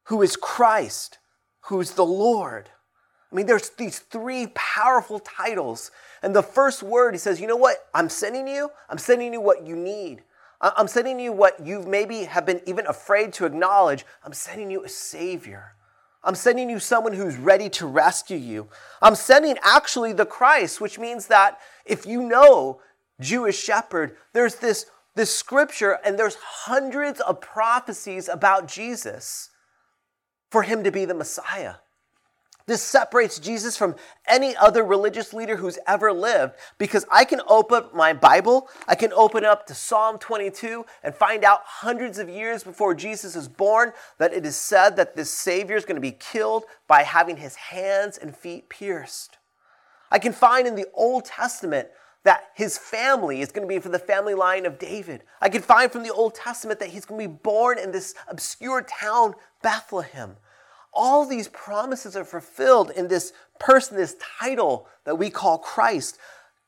who 0.04 0.22
is 0.22 0.34
Christ, 0.34 1.18
who 1.62 1.80
is 1.80 1.92
the 1.92 2.04
Lord. 2.04 2.70
I 3.30 3.36
mean, 3.36 3.46
there's 3.46 3.70
these 3.70 3.98
three 3.98 4.48
powerful 4.54 5.20
titles. 5.20 5.90
And 6.22 6.34
the 6.34 6.42
first 6.42 6.82
word, 6.82 7.14
he 7.14 7.18
says, 7.18 7.40
You 7.40 7.46
know 7.46 7.56
what? 7.56 7.76
I'm 7.94 8.08
sending 8.08 8.48
you, 8.48 8.70
I'm 8.88 8.98
sending 8.98 9.32
you 9.32 9.40
what 9.40 9.66
you 9.66 9.76
need. 9.76 10.22
I'm 10.60 10.88
sending 10.88 11.18
you 11.18 11.32
what 11.32 11.64
you 11.64 11.82
maybe 11.82 12.24
have 12.24 12.44
been 12.44 12.60
even 12.66 12.86
afraid 12.86 13.32
to 13.34 13.46
acknowledge. 13.46 14.04
I'm 14.24 14.34
sending 14.34 14.70
you 14.70 14.84
a 14.84 14.88
Savior. 14.88 15.74
I'm 16.22 16.34
sending 16.34 16.68
you 16.68 16.78
someone 16.78 17.14
who's 17.14 17.36
ready 17.36 17.70
to 17.70 17.86
rescue 17.86 18.36
you. 18.36 18.68
I'm 19.00 19.14
sending 19.14 19.56
actually 19.62 20.12
the 20.12 20.26
Christ, 20.26 20.80
which 20.80 20.98
means 20.98 21.28
that 21.28 21.58
if 21.86 22.04
you 22.04 22.22
know 22.22 22.82
Jewish 23.20 23.58
shepherd, 23.58 24.16
there's 24.34 24.56
this, 24.56 24.86
this 25.14 25.34
scripture 25.34 25.98
and 26.04 26.18
there's 26.18 26.34
hundreds 26.34 27.20
of 27.20 27.40
prophecies 27.40 28.28
about 28.28 28.68
Jesus 28.68 29.48
for 30.50 30.62
him 30.62 30.84
to 30.84 30.90
be 30.90 31.06
the 31.06 31.14
Messiah. 31.14 31.76
This 32.70 32.84
separates 32.84 33.40
Jesus 33.40 33.76
from 33.76 33.96
any 34.28 34.54
other 34.54 34.84
religious 34.84 35.34
leader 35.34 35.56
who's 35.56 35.80
ever 35.88 36.12
lived 36.12 36.54
because 36.78 37.04
I 37.10 37.24
can 37.24 37.40
open 37.48 37.78
up 37.78 37.96
my 37.96 38.12
Bible, 38.12 38.68
I 38.86 38.94
can 38.94 39.12
open 39.12 39.44
up 39.44 39.66
to 39.66 39.74
Psalm 39.74 40.20
22 40.20 40.86
and 41.02 41.12
find 41.12 41.42
out 41.42 41.62
hundreds 41.64 42.20
of 42.20 42.28
years 42.28 42.62
before 42.62 42.94
Jesus 42.94 43.34
is 43.34 43.48
born 43.48 43.92
that 44.18 44.32
it 44.32 44.46
is 44.46 44.54
said 44.54 44.94
that 44.94 45.16
this 45.16 45.32
Savior 45.32 45.74
is 45.74 45.84
going 45.84 45.96
to 45.96 46.00
be 46.00 46.12
killed 46.12 46.62
by 46.86 47.02
having 47.02 47.38
his 47.38 47.56
hands 47.56 48.16
and 48.16 48.36
feet 48.36 48.68
pierced. 48.68 49.38
I 50.12 50.20
can 50.20 50.32
find 50.32 50.68
in 50.68 50.76
the 50.76 50.86
Old 50.94 51.24
Testament 51.24 51.88
that 52.22 52.50
his 52.54 52.78
family 52.78 53.40
is 53.40 53.50
going 53.50 53.66
to 53.66 53.74
be 53.74 53.80
from 53.80 53.90
the 53.90 53.98
family 53.98 54.34
line 54.34 54.64
of 54.64 54.78
David. 54.78 55.24
I 55.40 55.48
can 55.48 55.62
find 55.62 55.90
from 55.90 56.04
the 56.04 56.14
Old 56.14 56.36
Testament 56.36 56.78
that 56.78 56.90
he's 56.90 57.04
going 57.04 57.20
to 57.20 57.28
be 57.28 57.38
born 57.42 57.80
in 57.80 57.90
this 57.90 58.14
obscure 58.28 58.82
town, 58.82 59.34
Bethlehem. 59.60 60.36
All 60.92 61.26
these 61.26 61.48
promises 61.48 62.16
are 62.16 62.24
fulfilled 62.24 62.90
in 62.90 63.08
this 63.08 63.32
person, 63.58 63.96
this 63.96 64.16
title 64.40 64.86
that 65.04 65.16
we 65.16 65.30
call 65.30 65.58
Christ. 65.58 66.18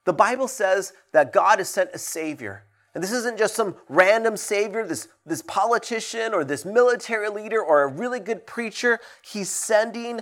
The 0.04 0.12
Bible 0.12 0.48
says 0.48 0.92
that 1.12 1.32
God 1.32 1.58
has 1.58 1.68
sent 1.68 1.90
a 1.92 1.98
Savior. 1.98 2.64
And 2.94 3.02
this 3.02 3.12
isn't 3.12 3.38
just 3.38 3.54
some 3.54 3.76
random 3.88 4.36
Savior, 4.36 4.86
this, 4.86 5.08
this 5.24 5.42
politician 5.42 6.34
or 6.34 6.44
this 6.44 6.64
military 6.64 7.30
leader 7.30 7.62
or 7.62 7.82
a 7.82 7.86
really 7.86 8.20
good 8.20 8.46
preacher. 8.46 9.00
He's 9.22 9.48
sending 9.48 10.20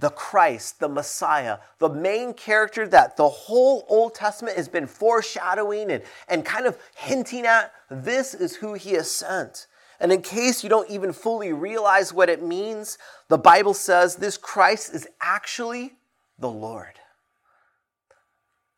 the 0.00 0.10
Christ, 0.10 0.80
the 0.80 0.88
Messiah, 0.88 1.58
the 1.78 1.88
main 1.88 2.32
character 2.32 2.86
that 2.88 3.16
the 3.16 3.28
whole 3.28 3.84
Old 3.88 4.14
Testament 4.14 4.56
has 4.56 4.68
been 4.68 4.86
foreshadowing 4.86 5.90
and, 5.90 6.02
and 6.28 6.44
kind 6.44 6.66
of 6.66 6.78
hinting 6.96 7.46
at. 7.46 7.72
This 7.90 8.34
is 8.34 8.56
who 8.56 8.74
He 8.74 8.92
has 8.92 9.10
sent. 9.10 9.66
And 10.00 10.12
in 10.12 10.22
case 10.22 10.62
you 10.62 10.68
don't 10.70 10.90
even 10.90 11.12
fully 11.12 11.52
realize 11.52 12.12
what 12.12 12.28
it 12.28 12.42
means, 12.42 12.98
the 13.28 13.38
Bible 13.38 13.74
says 13.74 14.16
this 14.16 14.36
Christ 14.36 14.94
is 14.94 15.08
actually 15.20 15.94
the 16.38 16.50
Lord. 16.50 17.00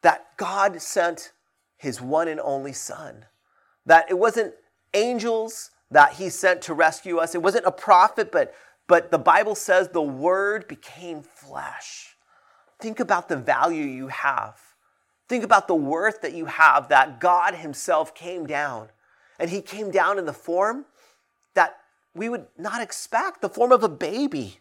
That 0.03 0.37
God 0.39 0.81
sent 0.81 1.33
his 1.77 2.01
one 2.01 2.29
and 2.29 2.41
only 2.41 2.73
Son. 2.73 3.27
That 3.85 4.07
it 4.11 4.19
wasn't 4.19 4.55
angels 4.95 5.71
that 5.91 6.15
he 6.15 6.31
sent 6.31 6.63
to 6.63 6.75
rescue 6.75 7.19
us, 7.19 7.35
it 7.35 7.43
wasn't 7.43 7.67
a 7.67 7.73
prophet, 7.73 8.31
but, 8.31 8.55
but 8.87 9.11
the 9.11 9.19
Bible 9.19 9.55
says 9.55 9.89
the 9.89 10.01
Word 10.01 10.69
became 10.69 11.23
flesh. 11.23 12.17
Think 12.81 13.01
about 13.01 13.29
the 13.29 13.37
value 13.37 13.85
you 13.85 14.09
have. 14.09 14.59
Think 15.29 15.45
about 15.45 15.69
the 15.69 15.75
worth 15.75 16.23
that 16.23 16.33
you 16.33 16.47
have 16.47 16.89
that 16.89 17.21
God 17.21 17.55
Himself 17.55 18.15
came 18.15 18.47
down. 18.47 18.89
And 19.39 19.51
He 19.51 19.61
came 19.61 19.91
down 19.91 20.19
in 20.19 20.27
the 20.27 20.33
form 20.33 20.87
that 21.55 21.79
we 22.15 22.29
would 22.29 22.47
not 22.59 22.83
expect, 22.83 23.41
the 23.41 23.49
form 23.49 23.73
of 23.73 23.83
a 23.83 23.89
baby. 23.89 24.59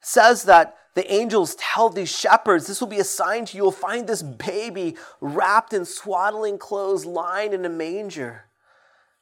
It 0.00 0.06
says 0.06 0.44
that 0.44 0.76
the 0.94 1.12
angels 1.12 1.54
tell 1.56 1.88
these 1.88 2.10
shepherds, 2.14 2.66
This 2.66 2.80
will 2.80 2.88
be 2.88 2.98
a 2.98 3.04
sign 3.04 3.44
to 3.46 3.56
you. 3.56 3.64
You'll 3.64 3.72
find 3.72 4.06
this 4.06 4.22
baby 4.22 4.96
wrapped 5.20 5.72
in 5.72 5.84
swaddling 5.84 6.58
clothes, 6.58 7.04
lying 7.04 7.52
in 7.52 7.64
a 7.64 7.68
manger. 7.68 8.46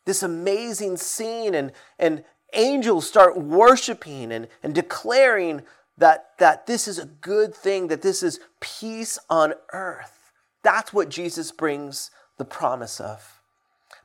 This 0.05 0.23
amazing 0.23 0.97
scene, 0.97 1.55
and, 1.55 1.73
and 1.99 2.25
angels 2.55 3.07
start 3.07 3.39
worshiping 3.39 4.33
and, 4.33 4.49
and 4.63 4.75
declaring 4.75 5.63
that, 5.99 6.31
that 6.39 6.67
this 6.67 6.89
is 6.89 6.99
a 6.99 7.05
good 7.05 7.55
thing, 7.55 7.89
that 7.89 8.03
this 8.03 8.23
is 8.23 8.41
peace 8.61 9.19
on 9.29 9.53
earth. 9.73 10.33
That's 10.63 10.93
what 10.93 11.09
Jesus 11.09 11.53
brings 11.53 12.11
the 12.39 12.45
promise 12.45 13.01
of. 13.01 13.41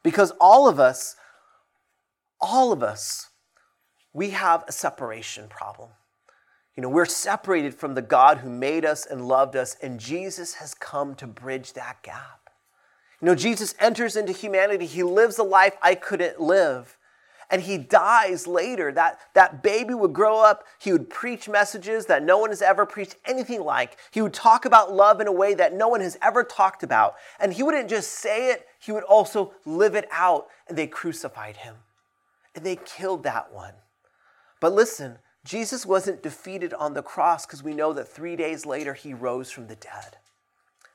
Because 0.02 0.32
all 0.42 0.68
of 0.68 0.80
us 0.80 1.16
all 2.44 2.74
of 2.74 2.84
us, 2.84 3.30
we 4.12 4.32
have 4.32 4.66
a 4.68 4.72
separation 4.74 5.48
problem. 5.48 5.90
You 6.76 6.84
know, 6.84 6.90
we're 6.90 7.06
separated 7.06 7.74
from 7.74 7.96
the 7.96 8.02
God 8.02 8.40
who 8.40 8.50
made 8.50 8.84
us 8.84 9.06
and 9.06 9.28
loved 9.28 9.56
us, 9.56 9.78
and 9.82 10.00
Jesus 10.00 10.56
has 10.56 10.74
come 10.74 11.16
to 11.16 11.26
bridge 11.26 11.74
that 11.74 12.04
gap. 12.04 12.50
You 13.22 13.28
know, 13.28 13.36
Jesus 13.36 13.74
enters 13.80 14.18
into 14.18 14.34
humanity. 14.34 14.86
He 14.86 15.04
lives 15.04 15.38
a 15.40 15.44
life 15.44 15.78
I 15.82 15.96
couldn't 15.96 16.42
live. 16.42 16.98
And 17.50 17.62
he 17.62 17.78
dies 17.78 18.48
later. 18.48 18.92
That, 18.92 19.20
that 19.36 19.64
baby 19.64 19.94
would 19.94 20.12
grow 20.12 20.40
up. 20.40 20.66
He 20.80 20.92
would 20.92 21.10
preach 21.10 21.48
messages 21.48 22.08
that 22.08 22.24
no 22.24 22.40
one 22.40 22.50
has 22.50 22.62
ever 22.62 22.86
preached 22.86 23.16
anything 23.26 23.62
like. 23.62 23.98
He 24.12 24.22
would 24.22 24.34
talk 24.34 24.66
about 24.66 24.94
love 24.94 25.22
in 25.22 25.28
a 25.28 25.32
way 25.32 25.54
that 25.54 25.74
no 25.74 25.88
one 25.88 26.02
has 26.02 26.18
ever 26.22 26.44
talked 26.44 26.84
about. 26.84 27.16
And 27.40 27.54
he 27.54 27.64
wouldn't 27.64 27.90
just 27.90 28.12
say 28.12 28.52
it, 28.52 28.68
he 28.80 28.92
would 28.92 29.04
also 29.04 29.54
live 29.66 29.96
it 29.96 30.08
out. 30.12 30.48
And 30.68 30.78
they 30.78 30.88
crucified 30.88 31.58
him 31.58 31.76
and 32.56 32.66
they 32.66 32.76
killed 32.76 33.24
that 33.24 33.54
one. 33.54 33.74
But 34.60 34.74
listen, 34.74 35.20
Jesus 35.44 35.86
wasn't 35.86 36.24
defeated 36.24 36.74
on 36.74 36.94
the 36.94 37.04
cross 37.04 37.46
because 37.46 37.64
we 37.64 37.74
know 37.74 37.94
that 37.94 38.08
three 38.08 38.36
days 38.36 38.66
later 38.66 38.94
he 38.94 39.14
rose 39.14 39.52
from 39.52 39.68
the 39.68 39.76
dead. 39.76 40.18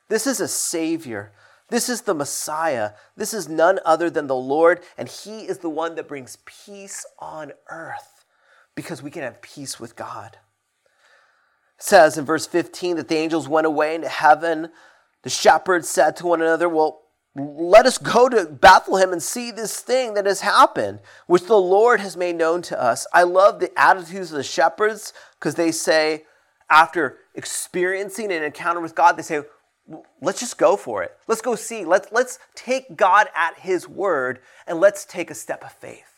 This 0.08 0.26
is 0.26 0.40
a 0.40 0.48
Savior. 0.48 1.32
This 1.68 1.88
is 1.88 2.02
the 2.02 2.14
Messiah. 2.14 2.92
This 3.16 3.34
is 3.34 3.48
none 3.48 3.78
other 3.84 4.08
than 4.08 4.26
the 4.26 4.34
Lord, 4.34 4.80
and 4.96 5.08
He 5.08 5.40
is 5.40 5.58
the 5.58 5.68
one 5.68 5.94
that 5.96 6.08
brings 6.08 6.38
peace 6.46 7.04
on 7.18 7.52
earth 7.68 8.24
because 8.74 9.02
we 9.02 9.10
can 9.10 9.22
have 9.22 9.42
peace 9.42 9.78
with 9.78 9.94
God. 9.94 10.38
It 11.76 11.82
says 11.82 12.16
in 12.16 12.24
verse 12.24 12.46
15 12.46 12.96
that 12.96 13.08
the 13.08 13.16
angels 13.16 13.48
went 13.48 13.66
away 13.66 13.94
into 13.94 14.08
heaven. 14.08 14.70
The 15.22 15.30
shepherds 15.30 15.88
said 15.88 16.16
to 16.16 16.26
one 16.26 16.40
another, 16.40 16.68
Well, 16.68 17.02
let 17.34 17.86
us 17.86 17.98
go 17.98 18.28
to 18.28 18.46
Bethlehem 18.46 19.12
and 19.12 19.22
see 19.22 19.50
this 19.50 19.80
thing 19.80 20.14
that 20.14 20.26
has 20.26 20.40
happened, 20.40 21.00
which 21.26 21.44
the 21.44 21.56
Lord 21.56 22.00
has 22.00 22.16
made 22.16 22.36
known 22.36 22.62
to 22.62 22.80
us. 22.80 23.06
I 23.12 23.22
love 23.22 23.60
the 23.60 23.78
attitudes 23.78 24.32
of 24.32 24.36
the 24.36 24.42
shepherds 24.42 25.12
because 25.38 25.54
they 25.54 25.70
say, 25.70 26.24
after 26.70 27.18
experiencing 27.34 28.32
an 28.32 28.42
encounter 28.42 28.80
with 28.80 28.94
God, 28.94 29.16
they 29.16 29.22
say, 29.22 29.42
let's 30.20 30.40
just 30.40 30.58
go 30.58 30.76
for 30.76 31.02
it. 31.02 31.12
Let's 31.26 31.40
go 31.40 31.54
see. 31.54 31.84
Let's, 31.84 32.08
let's 32.12 32.38
take 32.54 32.96
God 32.96 33.28
at 33.34 33.58
His 33.60 33.88
word 33.88 34.40
and 34.66 34.80
let's 34.80 35.04
take 35.04 35.30
a 35.30 35.34
step 35.34 35.64
of 35.64 35.72
faith. 35.72 36.17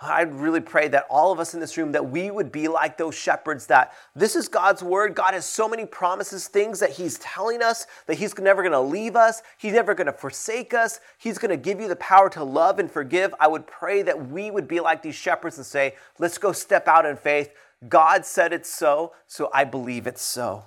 I 0.00 0.22
really 0.22 0.60
pray 0.60 0.86
that 0.88 1.06
all 1.10 1.32
of 1.32 1.40
us 1.40 1.54
in 1.54 1.60
this 1.60 1.76
room 1.76 1.90
that 1.92 2.08
we 2.08 2.30
would 2.30 2.52
be 2.52 2.68
like 2.68 2.96
those 2.96 3.16
shepherds 3.16 3.66
that 3.66 3.94
this 4.14 4.36
is 4.36 4.46
God's 4.46 4.80
word. 4.80 5.16
God 5.16 5.34
has 5.34 5.44
so 5.44 5.68
many 5.68 5.84
promises, 5.86 6.46
things 6.46 6.78
that 6.78 6.90
he's 6.90 7.18
telling 7.18 7.62
us 7.62 7.86
that 8.06 8.16
he's 8.16 8.38
never 8.38 8.62
going 8.62 8.72
to 8.72 8.80
leave 8.80 9.16
us. 9.16 9.42
He's 9.58 9.72
never 9.72 9.94
going 9.94 10.06
to 10.06 10.12
forsake 10.12 10.72
us. 10.72 11.00
He's 11.18 11.38
going 11.38 11.50
to 11.50 11.56
give 11.56 11.80
you 11.80 11.88
the 11.88 11.96
power 11.96 12.30
to 12.30 12.44
love 12.44 12.78
and 12.78 12.88
forgive. 12.88 13.34
I 13.40 13.48
would 13.48 13.66
pray 13.66 14.02
that 14.02 14.28
we 14.28 14.52
would 14.52 14.68
be 14.68 14.78
like 14.78 15.02
these 15.02 15.16
shepherds 15.16 15.56
and 15.56 15.66
say, 15.66 15.96
"Let's 16.20 16.38
go 16.38 16.52
step 16.52 16.86
out 16.86 17.04
in 17.04 17.16
faith. 17.16 17.52
God 17.88 18.24
said 18.24 18.52
it's 18.52 18.72
so, 18.72 19.14
so 19.26 19.50
I 19.52 19.64
believe 19.64 20.06
it's 20.06 20.22
so." 20.22 20.64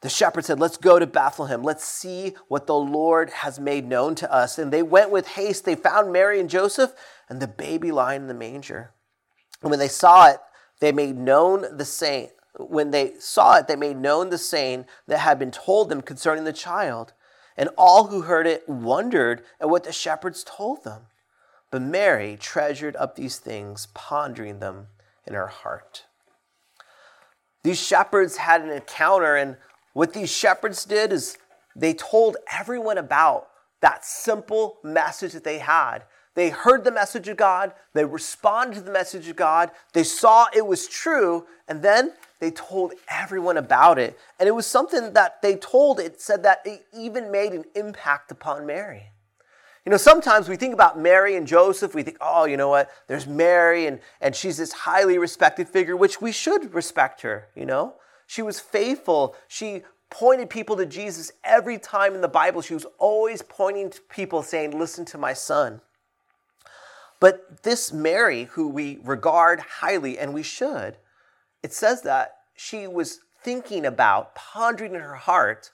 The 0.00 0.08
shepherd 0.08 0.44
said, 0.44 0.60
Let's 0.60 0.76
go 0.76 0.98
to 0.98 1.06
Bethlehem. 1.06 1.62
Let's 1.62 1.84
see 1.84 2.36
what 2.48 2.66
the 2.66 2.76
Lord 2.76 3.30
has 3.30 3.58
made 3.58 3.86
known 3.86 4.14
to 4.16 4.32
us. 4.32 4.58
And 4.58 4.72
they 4.72 4.82
went 4.82 5.10
with 5.10 5.28
haste. 5.28 5.64
They 5.64 5.74
found 5.74 6.12
Mary 6.12 6.38
and 6.38 6.48
Joseph 6.48 6.92
and 7.28 7.40
the 7.40 7.48
baby 7.48 7.90
lying 7.90 8.22
in 8.22 8.28
the 8.28 8.34
manger. 8.34 8.92
And 9.62 9.70
when 9.70 9.80
they 9.80 9.88
saw 9.88 10.28
it, 10.28 10.38
they 10.80 10.92
made 10.92 11.16
known 11.16 11.76
the 11.76 11.84
saying. 11.84 12.30
When 12.58 12.90
they 12.90 13.14
saw 13.18 13.58
it, 13.58 13.66
they 13.68 13.76
made 13.76 13.96
known 13.96 14.30
the 14.30 14.38
saying 14.38 14.86
that 15.06 15.18
had 15.18 15.38
been 15.38 15.50
told 15.50 15.88
them 15.88 16.02
concerning 16.02 16.44
the 16.44 16.52
child. 16.52 17.12
And 17.56 17.70
all 17.76 18.06
who 18.06 18.22
heard 18.22 18.46
it 18.46 18.68
wondered 18.68 19.42
at 19.60 19.68
what 19.68 19.82
the 19.84 19.92
shepherds 19.92 20.44
told 20.44 20.84
them. 20.84 21.02
But 21.70 21.82
Mary 21.82 22.36
treasured 22.40 22.96
up 22.96 23.16
these 23.16 23.38
things, 23.38 23.88
pondering 23.94 24.60
them 24.60 24.88
in 25.26 25.34
her 25.34 25.48
heart. 25.48 26.04
these 27.62 27.80
shepherds 27.80 28.38
had 28.38 28.62
an 28.62 28.70
encounter, 28.70 29.36
and 29.36 29.56
what 29.98 30.12
these 30.12 30.30
shepherds 30.30 30.84
did 30.84 31.12
is 31.12 31.36
they 31.74 31.92
told 31.92 32.36
everyone 32.56 32.98
about 32.98 33.48
that 33.80 34.04
simple 34.04 34.78
message 34.84 35.32
that 35.32 35.42
they 35.42 35.58
had. 35.58 36.04
They 36.36 36.50
heard 36.50 36.84
the 36.84 36.92
message 36.92 37.26
of 37.26 37.36
God, 37.36 37.72
they 37.94 38.04
responded 38.04 38.76
to 38.76 38.80
the 38.82 38.92
message 38.92 39.26
of 39.26 39.34
God, 39.34 39.72
they 39.94 40.04
saw 40.04 40.46
it 40.54 40.64
was 40.64 40.86
true, 40.86 41.46
and 41.66 41.82
then 41.82 42.12
they 42.38 42.52
told 42.52 42.92
everyone 43.08 43.56
about 43.56 43.98
it. 43.98 44.16
And 44.38 44.48
it 44.48 44.52
was 44.52 44.66
something 44.66 45.14
that 45.14 45.42
they 45.42 45.56
told, 45.56 45.98
it 45.98 46.20
said 46.20 46.44
that 46.44 46.60
it 46.64 46.86
even 46.96 47.32
made 47.32 47.50
an 47.50 47.64
impact 47.74 48.30
upon 48.30 48.66
Mary. 48.66 49.10
You 49.84 49.90
know, 49.90 49.96
sometimes 49.96 50.48
we 50.48 50.54
think 50.54 50.74
about 50.74 50.96
Mary 50.96 51.34
and 51.34 51.44
Joseph, 51.44 51.96
we 51.96 52.04
think, 52.04 52.18
oh, 52.20 52.44
you 52.44 52.56
know 52.56 52.68
what, 52.68 52.88
there's 53.08 53.26
Mary, 53.26 53.86
and, 53.86 53.98
and 54.20 54.36
she's 54.36 54.58
this 54.58 54.70
highly 54.70 55.18
respected 55.18 55.68
figure, 55.68 55.96
which 55.96 56.20
we 56.20 56.30
should 56.30 56.72
respect 56.72 57.22
her, 57.22 57.48
you 57.56 57.66
know? 57.66 57.94
She 58.28 58.42
was 58.42 58.60
faithful. 58.60 59.34
She 59.48 59.82
pointed 60.10 60.50
people 60.50 60.76
to 60.76 60.86
Jesus 60.86 61.32
every 61.42 61.78
time 61.78 62.14
in 62.14 62.20
the 62.20 62.28
Bible. 62.28 62.60
She 62.62 62.74
was 62.74 62.86
always 62.98 63.42
pointing 63.42 63.90
to 63.90 64.00
people 64.02 64.42
saying, 64.42 64.78
listen 64.78 65.04
to 65.06 65.18
my 65.18 65.32
son. 65.32 65.80
But 67.20 67.62
this 67.62 67.90
Mary, 67.90 68.44
who 68.44 68.68
we 68.68 69.00
regard 69.02 69.60
highly, 69.60 70.18
and 70.18 70.34
we 70.34 70.42
should, 70.42 70.98
it 71.62 71.72
says 71.72 72.02
that 72.02 72.36
she 72.54 72.86
was 72.86 73.20
thinking 73.42 73.86
about, 73.86 74.34
pondering 74.34 74.94
in 74.94 75.00
her 75.00 75.14
heart, 75.14 75.72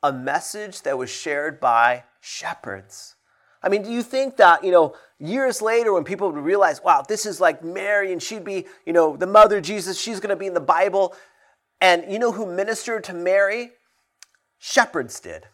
a 0.00 0.12
message 0.12 0.82
that 0.82 0.96
was 0.96 1.10
shared 1.10 1.58
by 1.58 2.04
shepherds. 2.20 3.16
I 3.60 3.68
mean, 3.68 3.82
do 3.82 3.90
you 3.90 4.04
think 4.04 4.36
that, 4.36 4.62
you 4.62 4.70
know, 4.70 4.94
years 5.18 5.60
later 5.60 5.92
when 5.92 6.04
people 6.04 6.30
would 6.30 6.44
realize, 6.44 6.80
wow, 6.80 7.02
this 7.06 7.26
is 7.26 7.40
like 7.40 7.64
Mary 7.64 8.12
and 8.12 8.22
she'd 8.22 8.44
be, 8.44 8.66
you 8.86 8.92
know, 8.92 9.16
the 9.16 9.26
mother 9.26 9.58
of 9.58 9.64
Jesus, 9.64 10.00
she's 10.00 10.20
going 10.20 10.30
to 10.30 10.36
be 10.36 10.46
in 10.46 10.54
the 10.54 10.60
Bible. 10.60 11.14
And 11.80 12.10
you 12.10 12.18
know 12.18 12.32
who 12.32 12.46
ministered 12.46 13.04
to 13.04 13.14
Mary? 13.14 13.72
Shepherds 14.58 15.20
did. 15.20 15.46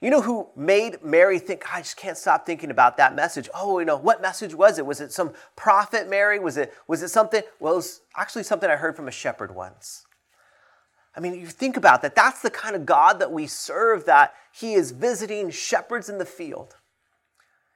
You 0.00 0.10
know 0.10 0.20
who 0.20 0.48
made 0.56 1.02
Mary 1.02 1.38
think, 1.38 1.64
I 1.74 1.80
just 1.80 1.96
can't 1.96 2.18
stop 2.18 2.44
thinking 2.44 2.70
about 2.70 2.98
that 2.98 3.16
message? 3.16 3.48
Oh, 3.54 3.78
you 3.78 3.86
know, 3.86 3.96
what 3.96 4.20
message 4.20 4.54
was 4.54 4.78
it? 4.78 4.84
Was 4.84 5.00
it 5.00 5.12
some 5.12 5.32
prophet, 5.56 6.08
Mary? 6.08 6.38
Was 6.38 6.58
it, 6.58 6.72
was 6.86 7.02
it 7.02 7.08
something? 7.08 7.42
Well, 7.60 7.72
it 7.72 7.76
was 7.76 8.02
actually 8.16 8.42
something 8.42 8.68
I 8.68 8.76
heard 8.76 8.94
from 8.94 9.08
a 9.08 9.12
shepherd 9.12 9.54
once. 9.54 10.04
I 11.16 11.20
mean, 11.20 11.34
you 11.34 11.46
think 11.46 11.78
about 11.78 12.02
that. 12.02 12.14
That's 12.14 12.42
the 12.42 12.50
kind 12.50 12.76
of 12.76 12.84
God 12.84 13.20
that 13.20 13.32
we 13.32 13.46
serve, 13.46 14.04
that 14.04 14.34
He 14.52 14.74
is 14.74 14.90
visiting 14.90 15.50
shepherds 15.50 16.10
in 16.10 16.18
the 16.18 16.26
field. 16.26 16.76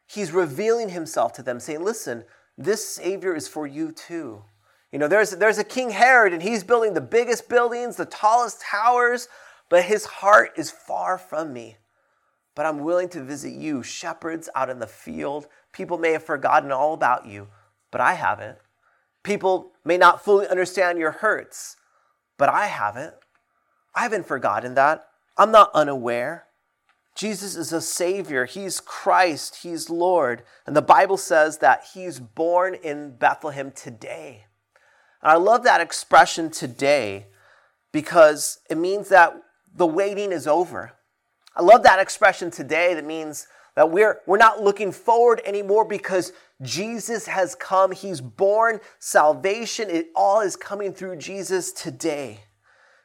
He's 0.07 0.31
revealing 0.31 0.91
Himself 0.91 1.33
to 1.35 1.43
them, 1.43 1.59
saying, 1.59 1.83
Listen, 1.83 2.25
this 2.59 2.87
Savior 2.87 3.35
is 3.35 3.49
for 3.49 3.67
you 3.67 3.93
too. 3.93 4.45
You 4.93 4.99
know, 4.99 5.09
there's, 5.09 5.31
there's 5.31 5.59
a 5.59 5.65
King 5.65 5.91
Herod, 5.91 6.33
and 6.33 6.43
he's 6.43 6.65
building 6.65 6.95
the 6.95 7.01
biggest 7.01 7.49
buildings, 7.49 7.97
the 7.97 8.07
tallest 8.07 8.61
towers, 8.61 9.29
but 9.69 9.85
his 9.85 10.05
heart 10.05 10.53
is 10.57 10.71
far 10.71 11.17
from 11.17 11.53
me 11.53 11.77
but 12.61 12.67
I'm 12.67 12.81
willing 12.81 13.09
to 13.11 13.23
visit 13.23 13.53
you, 13.53 13.83
shepherds 13.83 14.49
out 14.55 14.69
in 14.71 14.81
the 14.81 14.87
field. 14.87 15.47
People 15.73 15.97
may 15.97 16.13
have 16.13 16.25
forgotten 16.25 16.73
all 16.73 16.93
about 16.93 17.27
you, 17.27 17.49
but 17.91 18.03
I 18.03 18.13
haven't. 18.13 18.59
People 19.23 19.73
may 19.83 19.97
not 19.97 20.23
fully 20.23 20.47
understand 20.47 20.99
your 20.99 21.13
hurts, 21.13 21.77
but 22.37 22.49
I 22.49 22.67
haven't. 22.67 23.15
I 23.95 24.03
haven't 24.03 24.27
forgotten 24.27 24.75
that. 24.75 25.07
I'm 25.37 25.51
not 25.51 25.71
unaware. 25.75 26.49
Jesus 27.15 27.57
is 27.57 27.73
a 27.73 27.81
Savior. 27.81 28.45
He's 28.45 28.81
Christ. 28.81 29.61
He's 29.63 29.89
Lord. 29.89 30.43
And 30.67 30.77
the 30.77 30.83
Bible 30.83 31.17
says 31.17 31.59
that 31.59 31.87
He's 31.95 32.21
born 32.21 32.75
in 32.75 33.17
Bethlehem 33.17 33.73
today. 33.73 34.45
And 35.23 35.33
I 35.33 35.37
love 35.37 35.65
that 35.65 35.81
expression 35.81 36.51
today 36.51 37.27
because 37.93 38.61
it 38.71 38.79
means 38.79 39.09
that 39.09 39.35
the 39.75 39.87
waiting 39.87 40.33
is 40.33 40.47
over. 40.47 40.93
I 41.57 41.63
love 41.63 41.83
that 41.83 41.99
expression 41.99 42.51
today 42.51 42.95
that 42.95 43.05
means 43.05 43.47
that 43.75 43.91
we're, 43.91 44.21
we're 44.27 44.39
not 44.39 44.63
looking 44.63 44.93
forward 44.93 45.41
anymore 45.45 45.85
because 45.85 46.33
Jesus 46.63 47.27
has 47.27 47.55
come. 47.55 47.93
He's 47.93 48.21
born 48.21 48.81
salvation. 48.99 49.91
It 49.91 50.09
all 50.15 50.41
is 50.41 50.57
coming 50.57 50.93
through 50.93 51.17
Jesus 51.17 51.73
today. 51.73 52.41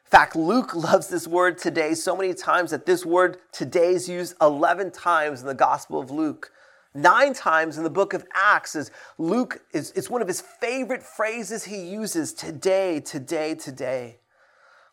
In 0.04 0.10
fact, 0.10 0.36
Luke 0.36 0.74
loves 0.74 1.08
this 1.08 1.26
word 1.26 1.58
today 1.58 1.94
so 1.94 2.16
many 2.16 2.34
times 2.34 2.70
that 2.70 2.86
this 2.86 3.04
word 3.04 3.38
today 3.52 3.92
is 3.92 4.08
used 4.08 4.34
11 4.40 4.90
times 4.92 5.40
in 5.40 5.46
the 5.46 5.54
Gospel 5.54 5.98
of 5.98 6.10
Luke. 6.10 6.52
Nine 6.96 7.34
times 7.34 7.76
in 7.76 7.84
the 7.84 7.90
book 7.90 8.14
of 8.14 8.24
Acts 8.34 8.74
is 8.74 8.90
Luke 9.18 9.60
is 9.72 9.92
it's 9.92 10.08
one 10.08 10.22
of 10.22 10.28
his 10.28 10.40
favorite 10.40 11.02
phrases 11.02 11.64
he 11.64 11.76
uses 11.76 12.32
today, 12.32 13.00
today, 13.00 13.54
today. 13.54 14.16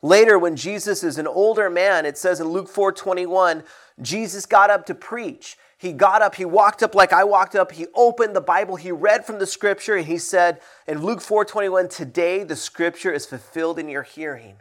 Later, 0.02 0.38
when 0.38 0.58
Jesus 0.58 1.02
is 1.02 1.18
an 1.18 1.28
older 1.28 1.70
man, 1.70 2.06
it 2.06 2.18
says 2.18 2.42
in 2.42 2.48
Luke 2.48 2.68
4 2.68 2.92
21, 2.92 3.64
Jesus 4.02 4.46
got 4.46 4.70
up 4.70 4.86
to 4.88 4.96
preach. 4.96 5.58
He 5.78 5.94
got 5.94 6.22
up, 6.22 6.36
he 6.36 6.44
walked 6.44 6.84
up 6.84 6.94
like 6.94 7.14
I 7.14 7.24
walked 7.24 7.56
up, 7.56 7.72
he 7.72 7.88
opened 7.96 8.36
the 8.36 8.42
Bible, 8.42 8.76
he 8.76 8.92
read 8.92 9.26
from 9.26 9.40
the 9.40 9.48
scripture, 9.48 9.96
and 9.96 10.06
he 10.06 10.18
said 10.18 10.60
in 10.88 11.04
Luke 11.04 11.22
4 11.22 11.46
21, 11.46 11.88
Today 11.88 12.44
the 12.44 12.58
scripture 12.58 13.14
is 13.14 13.26
fulfilled 13.26 13.80
in 13.80 13.88
your 13.88 14.04
hearing. 14.04 14.58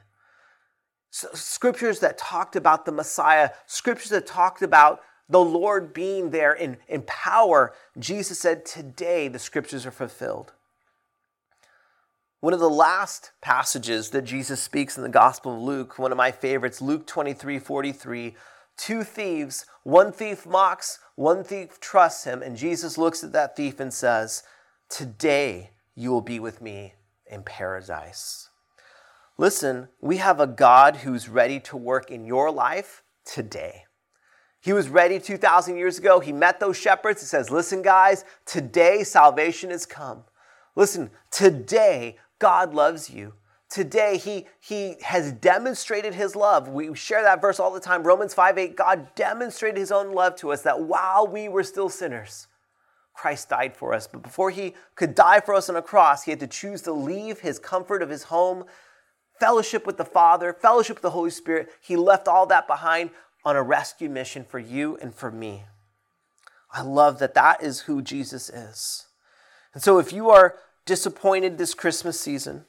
So, 1.11 1.29
scriptures 1.35 1.99
that 2.01 2.19
talked 2.19 2.55
about 2.55 2.87
the 2.87 2.93
Messiah, 2.93 3.51
scriptures 3.67 4.11
that 4.11 4.27
talked 4.29 4.63
about 4.63 5.01
the 5.33 5.41
Lord 5.41 5.93
being 5.93 6.31
there 6.31 6.53
in, 6.53 6.77
in 6.89 7.03
power. 7.03 7.73
Jesus 7.99 8.39
said, 8.39 8.65
Today 8.65 9.29
the 9.29 9.39
scriptures 9.39 9.85
are 9.87 9.91
fulfilled. 9.91 10.53
One 12.41 12.53
of 12.53 12.61
the 12.61 12.71
last 12.71 13.31
passages 13.41 14.11
that 14.11 14.23
Jesus 14.23 14.61
speaks 14.61 14.97
in 14.97 15.03
the 15.03 15.09
Gospel 15.09 15.55
of 15.55 15.61
Luke, 15.61 15.99
one 15.99 16.13
of 16.13 16.19
my 16.19 16.31
favorites, 16.31 16.81
Luke 16.81 17.07
23 17.07 17.59
43. 17.59 18.37
Two 18.77 19.05
thieves, 19.05 19.67
one 19.83 20.13
thief 20.13 20.47
mocks, 20.47 20.99
one 21.15 21.45
thief 21.45 21.79
trusts 21.79 22.25
him, 22.25 22.43
and 22.43 22.57
Jesus 22.57 22.97
looks 22.97 23.23
at 23.23 23.33
that 23.33 23.55
thief 23.55 23.79
and 23.79 23.93
says, 23.93 24.43
Today 24.89 25.71
you 25.95 26.11
will 26.11 26.23
be 26.23 26.41
with 26.41 26.61
me 26.63 26.95
in 27.27 27.43
paradise. 27.43 28.49
Listen, 29.39 29.89
we 30.01 30.17
have 30.17 30.41
a 30.41 30.47
God 30.47 30.97
who's 30.97 31.29
ready 31.29 31.61
to 31.61 31.77
work 31.77 32.11
in 32.11 32.25
your 32.25 32.51
life 32.51 33.03
today. 33.25 33.85
He 34.63 34.73
was 34.73 34.89
ready 34.89 35.19
2,000 35.19 35.77
years 35.77 35.99
ago. 35.99 36.21
He 36.21 36.33
met 36.33 36.61
those 36.61 36.77
shepherds. 36.77 37.21
He 37.21 37.27
says, 37.27 37.51
Listen, 37.51 37.83
guys, 37.83 38.25
today 38.47 39.03
salvation 39.03 39.71
has 39.71 39.85
come. 39.85 40.23
Listen, 40.77 41.11
today 41.31 42.17
God 42.39 42.73
loves 42.73 43.11
you. 43.11 43.35
Today, 43.69 44.19
he, 44.19 44.47
he 44.61 44.97
has 45.01 45.33
demonstrated 45.33 46.13
his 46.13 46.37
love. 46.37 46.69
We 46.69 46.95
share 46.95 47.23
that 47.23 47.41
verse 47.41 47.59
all 47.59 47.73
the 47.73 47.81
time. 47.81 48.03
Romans 48.03 48.35
5 48.35 48.59
8, 48.59 48.77
God 48.77 49.15
demonstrated 49.15 49.79
his 49.79 49.91
own 49.91 50.13
love 50.13 50.37
to 50.37 50.53
us 50.53 50.61
that 50.63 50.83
while 50.83 51.27
we 51.27 51.49
were 51.49 51.63
still 51.63 51.89
sinners, 51.89 52.49
Christ 53.15 53.49
died 53.49 53.75
for 53.75 53.95
us. 53.95 54.07
But 54.07 54.23
before 54.23 54.51
he 54.51 54.75
could 54.95 55.15
die 55.15 55.41
for 55.41 55.55
us 55.55 55.71
on 55.71 55.77
a 55.77 55.83
cross, 55.83 56.25
he 56.25 56.31
had 56.31 56.41
to 56.41 56.47
choose 56.47 56.83
to 56.83 56.93
leave 56.93 57.41
his 57.41 57.59
comfort 57.59 58.03
of 58.03 58.11
his 58.11 58.25
home, 58.25 58.65
fellowship 59.41 59.87
with 59.87 59.97
the 59.97 60.05
Father, 60.05 60.53
fellowship 60.53 60.97
with 60.97 61.03
the 61.03 61.11
Holy 61.11 61.31
Spirit. 61.31 61.71
He 61.81 61.97
left 61.97 62.29
all 62.29 62.45
that 62.47 62.67
behind 62.67 63.09
on 63.45 63.57
a 63.57 63.63
rescue 63.63 64.09
mission 64.09 64.45
for 64.45 64.59
you 64.59 64.97
and 65.01 65.15
for 65.15 65.31
me. 65.31 65.65
I 66.73 66.83
love 66.83 67.19
that 67.19 67.35
that 67.35 67.63
is 67.63 67.81
who 67.81 68.03
Jesus 68.03 68.49
is. 68.49 69.07
And 69.75 69.83
so 69.83 69.99
if 69.99 70.13
you 70.13 70.31
are 70.31 70.57
disappointed 70.87 71.59
this 71.59 71.75
Christmas 71.75 72.21
season, 72.21 72.65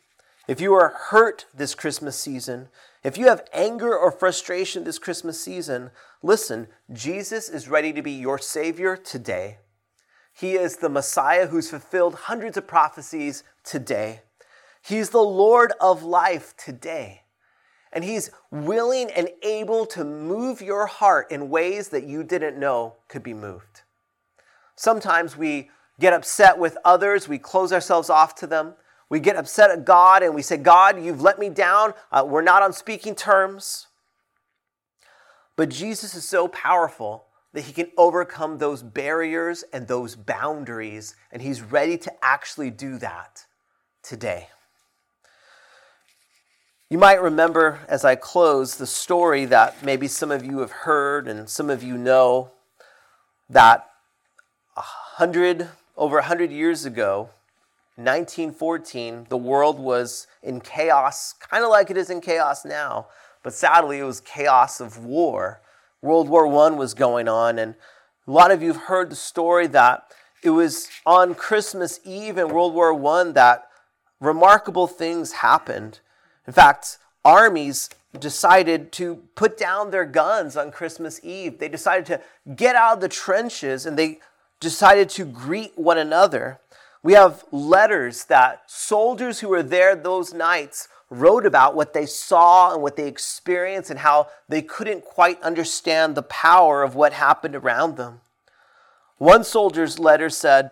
if 0.47 0.59
you 0.59 0.73
are 0.73 0.93
hurt 1.09 1.45
this 1.53 1.73
Christmas 1.73 2.17
season, 2.17 2.67
if 3.03 3.17
you 3.17 3.27
have 3.27 3.47
anger 3.53 3.97
or 3.97 4.11
frustration 4.11 4.83
this 4.83 4.99
Christmas 4.99 5.41
season, 5.41 5.91
listen, 6.21 6.67
Jesus 6.91 7.49
is 7.49 7.69
ready 7.69 7.93
to 7.93 8.01
be 8.01 8.11
your 8.11 8.37
Savior 8.37 8.97
today. 8.97 9.57
He 10.33 10.53
is 10.53 10.77
the 10.77 10.89
Messiah 10.89 11.47
who's 11.47 11.69
fulfilled 11.69 12.15
hundreds 12.15 12.57
of 12.57 12.67
prophecies 12.67 13.43
today. 13.63 14.21
He's 14.81 15.11
the 15.11 15.19
Lord 15.19 15.71
of 15.79 16.03
life 16.03 16.55
today. 16.57 17.22
And 17.93 18.03
He's 18.03 18.31
willing 18.51 19.09
and 19.11 19.29
able 19.41 19.85
to 19.87 20.03
move 20.03 20.61
your 20.61 20.87
heart 20.87 21.31
in 21.31 21.49
ways 21.49 21.89
that 21.89 22.03
you 22.03 22.23
didn't 22.23 22.59
know 22.59 22.95
could 23.07 23.23
be 23.23 23.33
moved. 23.33 23.83
Sometimes 24.75 25.37
we 25.37 25.69
get 25.99 26.11
upset 26.11 26.57
with 26.57 26.77
others, 26.83 27.29
we 27.29 27.37
close 27.37 27.71
ourselves 27.71 28.09
off 28.09 28.35
to 28.35 28.47
them. 28.47 28.73
We 29.09 29.19
get 29.19 29.35
upset 29.35 29.69
at 29.69 29.85
God 29.85 30.23
and 30.23 30.33
we 30.33 30.41
say, 30.41 30.57
God, 30.57 31.03
you've 31.03 31.21
let 31.21 31.37
me 31.37 31.49
down. 31.49 31.93
Uh, 32.11 32.25
we're 32.27 32.41
not 32.41 32.63
on 32.63 32.73
speaking 32.73 33.13
terms. 33.13 33.87
But 35.55 35.69
Jesus 35.69 36.15
is 36.15 36.27
so 36.27 36.47
powerful 36.47 37.25
that 37.53 37.61
he 37.61 37.73
can 37.73 37.91
overcome 37.95 38.57
those 38.57 38.81
barriers 38.81 39.63
and 39.71 39.87
those 39.87 40.15
boundaries, 40.15 41.15
and 41.31 41.41
he's 41.41 41.61
ready 41.61 41.97
to 41.99 42.11
actually 42.23 42.71
do 42.71 42.97
that 42.97 43.45
today. 44.01 44.47
You 46.93 46.99
might 46.99 47.23
remember 47.23 47.79
as 47.87 48.05
I 48.05 48.13
close 48.13 48.75
the 48.75 48.85
story 48.85 49.45
that 49.45 49.83
maybe 49.83 50.07
some 50.07 50.29
of 50.29 50.45
you 50.45 50.59
have 50.59 50.69
heard 50.69 51.27
and 51.27 51.49
some 51.49 51.71
of 51.71 51.81
you 51.81 51.97
know 51.97 52.51
that 53.49 53.89
a 54.77 54.81
hundred 54.81 55.69
over 55.97 56.17
a 56.17 56.21
100 56.21 56.51
years 56.51 56.85
ago, 56.85 57.31
1914, 57.95 59.25
the 59.27 59.37
world 59.37 59.79
was 59.79 60.27
in 60.43 60.61
chaos, 60.61 61.33
kind 61.33 61.63
of 61.63 61.71
like 61.71 61.89
it 61.89 61.97
is 61.97 62.11
in 62.11 62.21
chaos 62.21 62.63
now, 62.63 63.07
but 63.41 63.53
sadly 63.53 63.97
it 63.97 64.03
was 64.03 64.21
chaos 64.21 64.79
of 64.79 65.03
war. 65.03 65.61
World 66.03 66.29
War 66.29 66.45
I 66.45 66.69
was 66.75 66.93
going 66.93 67.27
on, 67.27 67.57
and 67.57 67.73
a 68.27 68.31
lot 68.31 68.51
of 68.51 68.61
you 68.61 68.71
have 68.71 68.83
heard 68.83 69.09
the 69.09 69.15
story 69.15 69.65
that 69.65 70.03
it 70.43 70.51
was 70.51 70.89
on 71.07 71.33
Christmas 71.33 71.99
Eve 72.05 72.37
in 72.37 72.49
World 72.49 72.75
War 72.75 72.93
I 72.93 73.31
that 73.31 73.67
remarkable 74.19 74.85
things 74.85 75.31
happened. 75.31 75.99
In 76.47 76.53
fact, 76.53 76.97
armies 77.23 77.89
decided 78.19 78.91
to 78.93 79.23
put 79.35 79.57
down 79.57 79.91
their 79.91 80.05
guns 80.05 80.55
on 80.55 80.71
Christmas 80.71 81.19
Eve. 81.23 81.59
They 81.59 81.69
decided 81.69 82.05
to 82.07 82.21
get 82.55 82.75
out 82.75 82.95
of 82.95 83.01
the 83.01 83.09
trenches 83.09 83.85
and 83.85 83.97
they 83.97 84.19
decided 84.59 85.09
to 85.09 85.25
greet 85.25 85.77
one 85.77 85.97
another. 85.97 86.59
We 87.01 87.13
have 87.13 87.43
letters 87.51 88.25
that 88.25 88.63
soldiers 88.67 89.39
who 89.39 89.49
were 89.49 89.63
there 89.63 89.95
those 89.95 90.33
nights 90.33 90.87
wrote 91.09 91.45
about 91.45 91.75
what 91.75 91.93
they 91.93 92.05
saw 92.05 92.73
and 92.73 92.81
what 92.81 92.95
they 92.95 93.07
experienced 93.07 93.89
and 93.89 93.99
how 93.99 94.27
they 94.47 94.61
couldn't 94.61 95.03
quite 95.03 95.41
understand 95.41 96.15
the 96.15 96.23
power 96.23 96.81
of 96.81 96.95
what 96.95 97.13
happened 97.13 97.55
around 97.55 97.97
them. 97.97 98.21
One 99.17 99.43
soldier's 99.43 99.99
letter 99.99 100.29
said, 100.29 100.71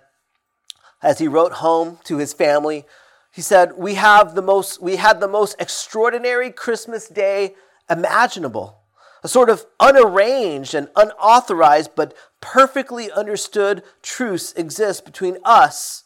as 1.04 1.20
he 1.20 1.28
wrote 1.28 1.54
home 1.54 2.00
to 2.06 2.18
his 2.18 2.34
family, 2.34 2.86
he 3.32 3.42
said, 3.42 3.78
"We 3.78 3.96
have 3.96 4.36
the 4.36 4.42
most 4.42 4.82
we 4.82 4.98
had 4.98 5.20
the 5.20 5.28
most 5.28 5.56
extraordinary 5.58 6.52
Christmas 6.52 7.08
day 7.08 7.56
imaginable. 7.90 8.80
A 9.24 9.28
sort 9.28 9.50
of 9.50 9.66
unarranged 9.80 10.74
and 10.74 10.90
unauthorized 10.96 11.92
but 11.96 12.14
perfectly 12.42 13.12
understood 13.12 13.84
truce 14.02 14.52
exists 14.54 15.02
between 15.02 15.38
us 15.46 16.04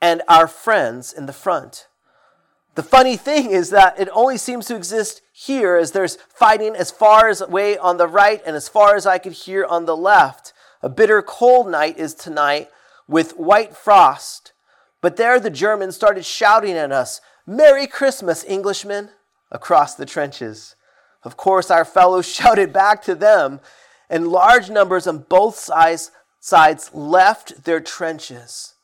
and 0.00 0.22
our 0.26 0.48
friends 0.48 1.12
in 1.12 1.26
the 1.26 1.32
front. 1.32 1.86
The 2.74 2.82
funny 2.82 3.16
thing 3.16 3.50
is 3.50 3.70
that 3.70 3.98
it 3.98 4.08
only 4.12 4.36
seems 4.36 4.66
to 4.66 4.76
exist 4.76 5.22
here 5.32 5.76
as 5.76 5.92
there's 5.92 6.16
fighting 6.28 6.74
as 6.74 6.90
far 6.90 7.28
as 7.28 7.40
away 7.40 7.78
on 7.78 7.96
the 7.96 8.08
right 8.08 8.42
and 8.44 8.56
as 8.56 8.68
far 8.68 8.96
as 8.96 9.06
I 9.06 9.18
could 9.18 9.32
hear 9.32 9.64
on 9.64 9.86
the 9.86 9.96
left. 9.96 10.52
A 10.82 10.88
bitter 10.88 11.22
cold 11.22 11.70
night 11.70 11.98
is 11.98 12.14
tonight 12.14 12.68
with 13.08 13.32
white 13.38 13.76
frost 13.76 14.52
but 15.00 15.16
there 15.16 15.38
the 15.38 15.50
Germans 15.50 15.94
started 15.94 16.24
shouting 16.24 16.72
at 16.72 16.92
us, 16.92 17.20
Merry 17.46 17.86
Christmas, 17.86 18.44
Englishmen, 18.46 19.10
across 19.50 19.94
the 19.94 20.06
trenches. 20.06 20.74
Of 21.22 21.36
course, 21.36 21.70
our 21.70 21.84
fellows 21.84 22.26
shouted 22.32 22.72
back 22.72 23.02
to 23.02 23.14
them, 23.14 23.60
and 24.08 24.28
large 24.28 24.70
numbers 24.70 25.06
on 25.06 25.26
both 25.28 25.56
sides, 25.56 26.10
sides 26.40 26.92
left 26.94 27.64
their 27.64 27.80
trenches, 27.80 28.74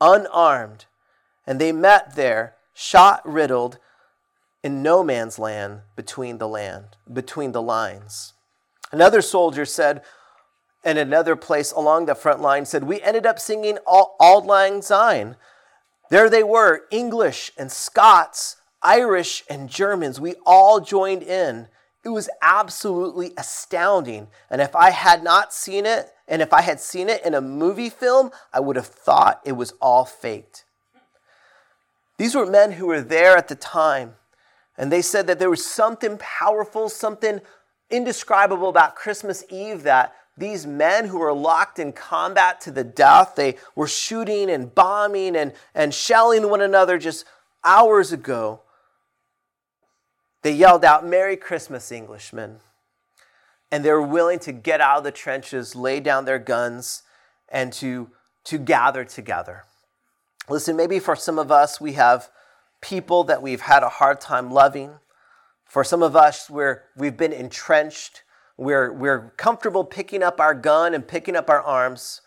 unarmed, 0.00 0.86
and 1.46 1.60
they 1.60 1.72
met 1.72 2.14
there, 2.14 2.54
shot 2.74 3.20
riddled, 3.24 3.78
in 4.62 4.82
no 4.82 5.04
man's 5.04 5.38
land 5.38 5.80
between 5.96 6.38
the 6.38 6.48
land, 6.48 6.96
between 7.12 7.52
the 7.52 7.62
lines. 7.62 8.34
Another 8.90 9.22
soldier 9.22 9.64
said, 9.64 10.02
in 10.84 10.96
another 10.96 11.36
place 11.36 11.72
along 11.72 12.06
the 12.06 12.14
front 12.14 12.40
line, 12.40 12.64
said, 12.64 12.84
We 12.84 13.00
ended 13.02 13.26
up 13.26 13.38
singing 13.38 13.78
Auld 13.86 14.46
Lang 14.46 14.82
Syne 14.82 15.36
there 16.10 16.30
they 16.30 16.42
were, 16.42 16.82
English 16.90 17.52
and 17.58 17.70
Scots, 17.70 18.56
Irish 18.82 19.44
and 19.48 19.68
Germans. 19.68 20.20
We 20.20 20.34
all 20.46 20.80
joined 20.80 21.22
in. 21.22 21.68
It 22.04 22.10
was 22.10 22.30
absolutely 22.40 23.32
astounding. 23.36 24.28
And 24.50 24.60
if 24.60 24.74
I 24.74 24.90
had 24.90 25.22
not 25.22 25.52
seen 25.52 25.84
it, 25.84 26.10
and 26.26 26.40
if 26.40 26.52
I 26.52 26.62
had 26.62 26.80
seen 26.80 27.08
it 27.08 27.24
in 27.24 27.34
a 27.34 27.40
movie 27.40 27.90
film, 27.90 28.30
I 28.52 28.60
would 28.60 28.76
have 28.76 28.86
thought 28.86 29.40
it 29.44 29.52
was 29.52 29.72
all 29.80 30.04
faked. 30.04 30.64
These 32.18 32.34
were 32.34 32.46
men 32.46 32.72
who 32.72 32.86
were 32.86 33.00
there 33.00 33.36
at 33.36 33.48
the 33.48 33.54
time, 33.54 34.14
and 34.76 34.90
they 34.92 35.02
said 35.02 35.26
that 35.26 35.38
there 35.38 35.50
was 35.50 35.64
something 35.64 36.18
powerful, 36.18 36.88
something 36.88 37.40
indescribable 37.90 38.68
about 38.68 38.96
Christmas 38.96 39.44
Eve 39.48 39.84
that 39.84 40.14
these 40.38 40.66
men 40.66 41.06
who 41.06 41.18
were 41.18 41.32
locked 41.32 41.78
in 41.78 41.92
combat 41.92 42.60
to 42.62 42.70
the 42.70 42.84
death, 42.84 43.34
they 43.34 43.56
were 43.74 43.88
shooting 43.88 44.50
and 44.50 44.74
bombing 44.74 45.36
and, 45.36 45.52
and 45.74 45.92
shelling 45.92 46.48
one 46.48 46.60
another 46.60 46.98
just 46.98 47.24
hours 47.64 48.12
ago. 48.12 48.60
They 50.42 50.52
yelled 50.52 50.84
out, 50.84 51.06
Merry 51.06 51.36
Christmas, 51.36 51.90
Englishmen. 51.90 52.58
And 53.70 53.84
they 53.84 53.90
were 53.90 54.00
willing 54.00 54.38
to 54.40 54.52
get 54.52 54.80
out 54.80 54.98
of 54.98 55.04
the 55.04 55.10
trenches, 55.10 55.74
lay 55.74 56.00
down 56.00 56.24
their 56.24 56.38
guns, 56.38 57.02
and 57.48 57.72
to, 57.74 58.10
to 58.44 58.58
gather 58.58 59.04
together. 59.04 59.64
Listen, 60.48 60.76
maybe 60.76 60.98
for 61.00 61.16
some 61.16 61.38
of 61.38 61.50
us, 61.50 61.80
we 61.80 61.94
have 61.94 62.30
people 62.80 63.24
that 63.24 63.42
we've 63.42 63.60
had 63.60 63.82
a 63.82 63.88
hard 63.88 64.20
time 64.20 64.50
loving. 64.50 64.92
For 65.66 65.84
some 65.84 66.02
of 66.02 66.16
us, 66.16 66.48
we're, 66.48 66.82
we've 66.96 67.16
been 67.16 67.32
entrenched 67.32 68.22
we're, 68.58 68.92
we're 68.92 69.30
comfortable 69.36 69.84
picking 69.84 70.22
up 70.22 70.40
our 70.40 70.52
gun 70.52 70.92
and 70.92 71.06
picking 71.06 71.36
up 71.36 71.48
our 71.48 71.62
arms. 71.62 72.20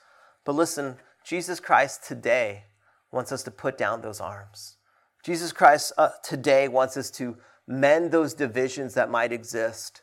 But 0.45 0.55
listen, 0.55 0.95
Jesus 1.25 1.59
Christ 1.59 2.05
today 2.05 2.63
wants 3.11 3.31
us 3.31 3.43
to 3.43 3.51
put 3.51 3.77
down 3.77 4.01
those 4.01 4.21
arms. 4.21 4.77
Jesus 5.23 5.51
Christ 5.51 5.91
uh, 5.97 6.09
today 6.23 6.67
wants 6.67 6.97
us 6.97 7.11
to 7.11 7.37
mend 7.67 8.11
those 8.11 8.33
divisions 8.33 8.93
that 8.93 9.11
might 9.11 9.33
exist 9.33 10.01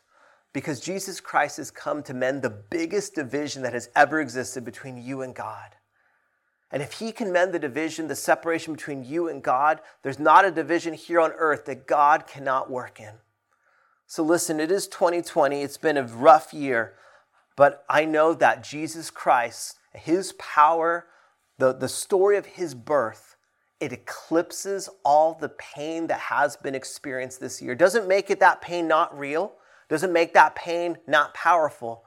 because 0.53 0.79
Jesus 0.79 1.19
Christ 1.19 1.57
has 1.57 1.71
come 1.71 2.03
to 2.03 2.13
mend 2.13 2.41
the 2.41 2.49
biggest 2.49 3.15
division 3.15 3.63
that 3.63 3.73
has 3.73 3.89
ever 3.95 4.21
existed 4.21 4.63
between 4.63 4.97
you 4.97 5.23
and 5.23 5.35
God. 5.35 5.75
And 6.71 6.83
if 6.83 6.93
he 6.93 7.11
can 7.11 7.31
mend 7.31 7.53
the 7.53 7.59
division, 7.59 8.07
the 8.07 8.15
separation 8.15 8.73
between 8.73 9.03
you 9.03 9.27
and 9.27 9.43
God, 9.43 9.81
there's 10.03 10.19
not 10.19 10.45
a 10.45 10.51
division 10.51 10.93
here 10.93 11.19
on 11.19 11.31
earth 11.31 11.65
that 11.65 11.87
God 11.87 12.27
cannot 12.27 12.69
work 12.69 12.99
in. 12.99 13.15
So 14.09 14.23
listen, 14.23 14.59
it 14.59 14.71
is 14.71 14.87
2020. 14.87 15.61
It's 15.61 15.77
been 15.77 15.95
a 15.95 16.01
rough 16.01 16.51
year, 16.51 16.95
but 17.55 17.85
I 17.87 18.05
know 18.05 18.33
that 18.33 18.63
Jesus 18.63 19.11
Christ, 19.11 19.77
his 19.93 20.33
power, 20.39 21.05
the, 21.59 21.73
the 21.73 21.87
story 21.87 22.35
of 22.35 22.47
his 22.47 22.73
birth, 22.73 23.35
it 23.79 23.93
eclipses 23.93 24.89
all 25.05 25.35
the 25.35 25.49
pain 25.49 26.07
that 26.07 26.21
has 26.21 26.57
been 26.57 26.73
experienced 26.73 27.39
this 27.39 27.61
year. 27.61 27.75
Doesn't 27.75 28.07
make 28.07 28.31
it 28.31 28.39
that 28.39 28.61
pain 28.61 28.87
not 28.87 29.15
real, 29.15 29.53
doesn't 29.89 30.11
make 30.11 30.33
that 30.33 30.55
pain 30.55 30.97
not 31.05 31.35
powerful, 31.35 32.03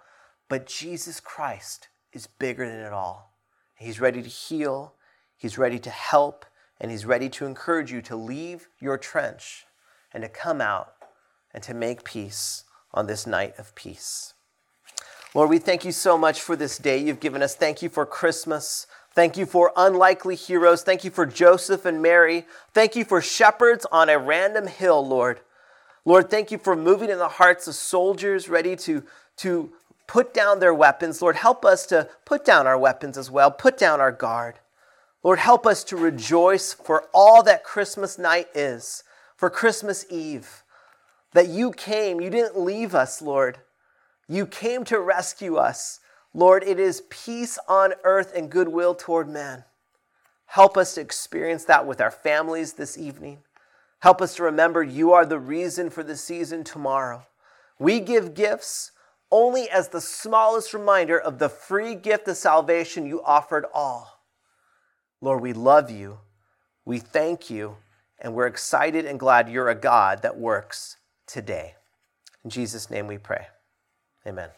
but 0.48 0.66
Jesus 0.66 1.20
Christ 1.20 1.86
is 2.12 2.26
bigger 2.26 2.68
than 2.68 2.80
it 2.80 2.92
all. 2.92 3.36
He's 3.76 4.00
ready 4.00 4.22
to 4.22 4.28
heal, 4.28 4.94
he's 5.36 5.56
ready 5.56 5.78
to 5.78 5.90
help, 5.90 6.46
and 6.80 6.90
he's 6.90 7.06
ready 7.06 7.28
to 7.28 7.46
encourage 7.46 7.92
you 7.92 8.02
to 8.02 8.16
leave 8.16 8.66
your 8.80 8.98
trench 8.98 9.66
and 10.12 10.24
to 10.24 10.28
come 10.28 10.60
out 10.60 10.94
and 11.54 11.62
to 11.62 11.74
make 11.74 12.04
peace 12.04 12.64
on 12.92 13.06
this 13.06 13.26
night 13.26 13.54
of 13.58 13.74
peace. 13.74 14.34
Lord, 15.34 15.48
we 15.48 15.58
thank 15.58 15.84
you 15.84 15.92
so 15.92 16.18
much 16.18 16.40
for 16.40 16.56
this 16.56 16.76
day 16.76 16.98
you've 16.98 17.20
given 17.20 17.42
us. 17.42 17.54
Thank 17.54 17.80
you 17.80 17.88
for 17.88 18.04
Christmas. 18.04 18.86
Thank 19.14 19.36
you 19.36 19.46
for 19.46 19.72
unlikely 19.76 20.36
heroes. 20.36 20.82
Thank 20.82 21.04
you 21.04 21.10
for 21.10 21.24
Joseph 21.24 21.84
and 21.84 22.02
Mary. 22.02 22.46
Thank 22.74 22.96
you 22.96 23.04
for 23.04 23.22
shepherds 23.22 23.86
on 23.90 24.08
a 24.08 24.18
random 24.18 24.66
hill, 24.66 25.06
Lord. 25.06 25.40
Lord, 26.04 26.30
thank 26.30 26.50
you 26.50 26.58
for 26.58 26.74
moving 26.76 27.10
in 27.10 27.18
the 27.18 27.28
hearts 27.28 27.66
of 27.66 27.74
soldiers 27.74 28.48
ready 28.48 28.76
to, 28.76 29.02
to 29.38 29.72
put 30.06 30.34
down 30.34 30.60
their 30.60 30.74
weapons. 30.74 31.22
Lord, 31.22 31.36
help 31.36 31.64
us 31.64 31.86
to 31.86 32.08
put 32.24 32.44
down 32.44 32.66
our 32.66 32.78
weapons 32.78 33.16
as 33.16 33.30
well, 33.30 33.50
put 33.50 33.78
down 33.78 34.00
our 34.00 34.12
guard. 34.12 34.56
Lord, 35.22 35.38
help 35.38 35.66
us 35.66 35.84
to 35.84 35.96
rejoice 35.96 36.72
for 36.72 37.04
all 37.14 37.42
that 37.44 37.64
Christmas 37.64 38.18
night 38.18 38.48
is, 38.54 39.04
for 39.36 39.48
Christmas 39.48 40.04
Eve 40.10 40.62
that 41.32 41.48
you 41.48 41.72
came. 41.72 42.20
You 42.20 42.30
didn't 42.30 42.58
leave 42.58 42.94
us, 42.94 43.22
Lord. 43.22 43.58
You 44.28 44.46
came 44.46 44.84
to 44.84 45.00
rescue 45.00 45.56
us. 45.56 46.00
Lord, 46.34 46.62
it 46.64 46.78
is 46.78 47.02
peace 47.10 47.58
on 47.68 47.94
earth 48.04 48.32
and 48.34 48.50
goodwill 48.50 48.94
toward 48.94 49.28
man. 49.28 49.64
Help 50.46 50.76
us 50.76 50.94
to 50.94 51.00
experience 51.00 51.64
that 51.64 51.86
with 51.86 52.00
our 52.00 52.10
families 52.10 52.74
this 52.74 52.96
evening. 52.96 53.38
Help 54.00 54.20
us 54.20 54.36
to 54.36 54.42
remember 54.42 54.82
you 54.82 55.12
are 55.12 55.26
the 55.26 55.38
reason 55.38 55.90
for 55.90 56.02
the 56.02 56.16
season 56.16 56.64
tomorrow. 56.64 57.26
We 57.78 58.00
give 58.00 58.34
gifts 58.34 58.92
only 59.30 59.70
as 59.70 59.88
the 59.88 60.00
smallest 60.00 60.74
reminder 60.74 61.18
of 61.18 61.38
the 61.38 61.48
free 61.48 61.94
gift 61.94 62.28
of 62.28 62.36
salvation 62.36 63.06
you 63.06 63.22
offered 63.22 63.64
all. 63.72 64.20
Lord, 65.20 65.40
we 65.40 65.52
love 65.52 65.90
you. 65.90 66.18
We 66.84 66.98
thank 66.98 67.48
you. 67.48 67.76
And 68.18 68.34
we're 68.34 68.46
excited 68.46 69.04
and 69.04 69.18
glad 69.18 69.48
you're 69.48 69.70
a 69.70 69.74
God 69.74 70.22
that 70.22 70.38
works 70.38 70.96
today. 71.26 71.74
In 72.44 72.50
Jesus' 72.50 72.90
name 72.90 73.06
we 73.06 73.18
pray. 73.18 73.46
Amen. 74.26 74.50